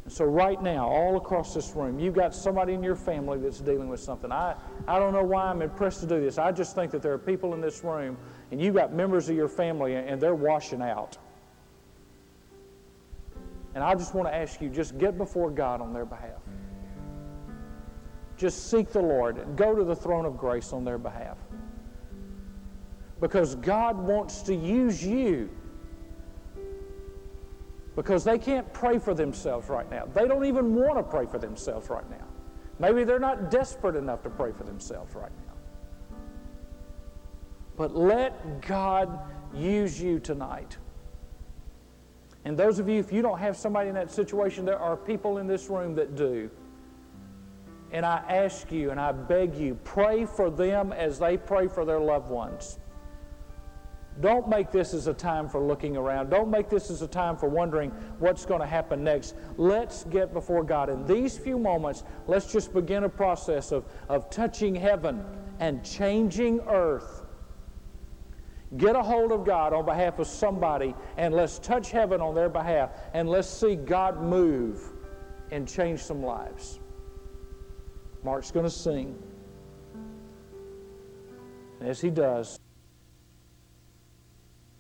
And 0.04 0.12
so, 0.12 0.26
right 0.26 0.62
now, 0.62 0.88
all 0.88 1.18
across 1.18 1.54
this 1.54 1.76
room, 1.76 2.00
you've 2.00 2.16
got 2.16 2.34
somebody 2.34 2.74
in 2.74 2.82
your 2.82 2.96
family 2.96 3.38
that's 3.38 3.60
dealing 3.60 3.88
with 3.88 4.00
something. 4.00 4.32
I, 4.32 4.56
I 4.88 4.98
don't 4.98 5.14
know 5.14 5.24
why 5.24 5.46
I'm 5.46 5.62
impressed 5.62 6.00
to 6.02 6.08
do 6.08 6.20
this. 6.20 6.38
I 6.38 6.52
just 6.52 6.76
think 6.76 6.92
that 6.92 7.02
there 7.02 7.14
are 7.14 7.20
people 7.20 7.54
in 7.54 7.62
this 7.62 7.84
room, 7.84 8.18
and 8.50 8.60
you've 8.60 8.76
got 8.76 8.94
members 8.94 9.30
of 9.30 9.36
your 9.36 9.48
family, 9.48 9.96
and 9.96 10.20
they're 10.20 10.36
washing 10.36 10.82
out. 10.82 11.18
And 13.76 13.84
I 13.84 13.96
just 13.96 14.14
want 14.14 14.28
to 14.28 14.36
ask 14.36 14.60
you 14.60 14.70
just 14.70 14.98
get 14.98 15.18
before 15.18 15.50
God 15.50 15.82
on 15.82 15.94
their 15.94 16.06
behalf. 16.06 16.42
Just 18.38 18.72
seek 18.72 18.92
the 18.92 19.02
Lord 19.02 19.38
and 19.38 19.56
go 19.56 19.76
to 19.76 19.84
the 19.84 19.96
throne 19.96 20.26
of 20.26 20.38
grace 20.38 20.74
on 20.74 20.84
their 20.84 20.98
behalf. 20.98 21.38
Because 23.22 23.56
God 23.56 23.98
wants 23.98 24.42
to 24.42 24.56
use 24.56 25.06
you 25.06 25.50
because 27.96 28.24
they 28.24 28.40
can't 28.40 28.72
pray 28.74 28.98
for 28.98 29.14
themselves 29.14 29.70
right 29.70 29.90
now. 29.92 30.06
They 30.14 30.28
don't 30.28 30.46
even 30.46 30.76
want 30.76 30.98
to 30.98 31.04
pray 31.04 31.26
for 31.26 31.38
themselves 31.38 31.90
right 31.90 32.10
now. 32.10 32.26
Maybe 32.80 33.04
they're 33.04 33.20
not 33.20 33.52
desperate 33.52 33.96
enough 33.96 34.24
to 34.24 34.30
pray 34.30 34.52
for 34.52 34.64
themselves 34.64 35.14
right 35.14 35.32
now. 35.46 36.18
But 37.78 37.96
let 37.96 38.62
God 38.62 39.20
use 39.54 40.02
you 40.02 40.20
tonight. 40.20 40.78
And 42.44 42.58
those 42.58 42.80
of 42.80 42.90
you, 42.90 43.00
if 43.00 43.12
you 43.12 43.22
don't 43.22 43.38
have 43.38 43.56
somebody 43.56 43.90
in 43.90 43.96
that 43.96 44.10
situation, 44.10 44.66
there 44.66 44.80
are 44.80 44.98
people 44.98 45.38
in 45.38 45.46
this 45.46 45.70
room 45.70 45.94
that 45.96 46.16
do. 46.16 46.50
And 47.92 48.06
I 48.06 48.24
ask 48.30 48.72
you 48.72 48.90
and 48.90 49.00
I 49.00 49.12
beg 49.12 49.54
you, 49.54 49.76
pray 49.84 50.26
for 50.26 50.50
them 50.50 50.92
as 50.92 51.20
they 51.20 51.38
pray 51.38 51.68
for 51.68 51.86
their 51.86 52.00
loved 52.00 52.30
ones. 52.30 52.80
Don't 54.20 54.48
make 54.50 54.72
this 54.72 54.94
as 54.94 55.08
a 55.08 55.14
time 55.14 55.48
for 55.48 55.62
looking 55.62 55.96
around. 55.96 56.30
Don't 56.30 56.50
make 56.50 56.70
this 56.70 56.92
as 56.92 57.02
a 57.02 57.08
time 57.08 57.38
for 57.38 57.48
wondering 57.48 57.92
what's 58.20 58.46
going 58.46 58.60
to 58.60 58.68
happen 58.68 59.04
next. 59.04 59.36
Let's 59.58 60.04
get 60.06 60.34
before 60.34 60.64
God. 60.64 60.90
In 60.90 61.06
these 61.06 61.38
few 61.38 61.58
moments, 61.58 62.04
let's 62.28 62.52
just 62.52 62.74
begin 62.74 63.06
a 63.06 63.10
process 63.10 63.72
of, 63.72 63.86
of 64.10 64.30
touching 64.30 64.76
heaven 64.76 65.24
and 65.60 65.84
changing 65.84 66.60
earth. 66.68 67.24
Get 68.78 68.96
a 68.96 69.02
hold 69.02 69.32
of 69.32 69.46
God 69.46 69.74
on 69.74 69.86
behalf 69.86 70.20
of 70.20 70.28
somebody 70.28 70.94
and 71.18 71.34
let's 71.34 71.60
touch 71.60 71.92
heaven 71.92 72.22
on 72.22 72.36
their 72.36 72.50
behalf 72.50 72.92
and 73.14 73.30
let's 73.30 73.50
see 73.50 73.76
God 73.76 74.22
move 74.22 74.94
and 75.52 75.68
change 75.68 76.00
some 76.02 76.24
lives. 76.24 76.80
Mark's 78.24 78.52
going 78.52 78.66
to 78.66 78.70
sing. 78.70 79.22
And 81.80 81.90
as 81.90 82.00
he 82.00 82.10
does, 82.10 82.61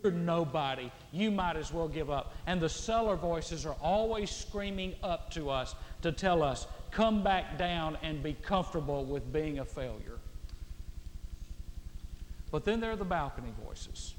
you're 0.04 0.12
nobody. 0.12 0.92
You 1.12 1.32
might 1.32 1.56
as 1.56 1.74
well 1.74 1.88
give 1.88 2.10
up. 2.10 2.34
And 2.48 2.62
the 2.62 2.70
cellar 2.70 3.16
voices 3.16 3.66
are 3.66 3.76
always 3.82 4.30
screaming 4.30 4.96
up 5.04 5.32
to 5.32 5.50
us 5.50 5.76
to 6.02 6.12
tell 6.12 6.44
us, 6.44 6.68
come 6.92 7.24
back 7.24 7.58
down 7.58 7.98
and 8.04 8.22
be 8.22 8.34
comfortable 8.34 9.06
with 9.06 9.32
being 9.32 9.60
a 9.60 9.66
failure. 9.66 10.18
But 12.52 12.66
then 12.66 12.80
there 12.80 12.92
are 12.92 12.98
the 12.98 13.06
balcony 13.06 13.54
voices. 13.66 14.14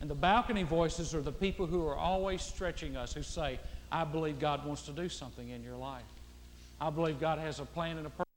And 0.00 0.08
the 0.08 0.14
balcony 0.14 0.62
voices 0.62 1.14
are 1.14 1.22
the 1.22 1.32
people 1.32 1.66
who 1.66 1.86
are 1.86 1.96
always 1.96 2.40
stretching 2.40 2.96
us, 2.96 3.12
who 3.12 3.22
say, 3.22 3.58
I 3.90 4.04
believe 4.04 4.38
God 4.38 4.64
wants 4.64 4.82
to 4.82 4.92
do 4.92 5.08
something 5.08 5.48
in 5.50 5.62
your 5.62 5.76
life. 5.76 6.02
I 6.80 6.90
believe 6.90 7.18
God 7.20 7.38
has 7.38 7.58
a 7.58 7.64
plan 7.64 7.98
and 7.98 8.06
a 8.06 8.10
purpose. 8.10 8.27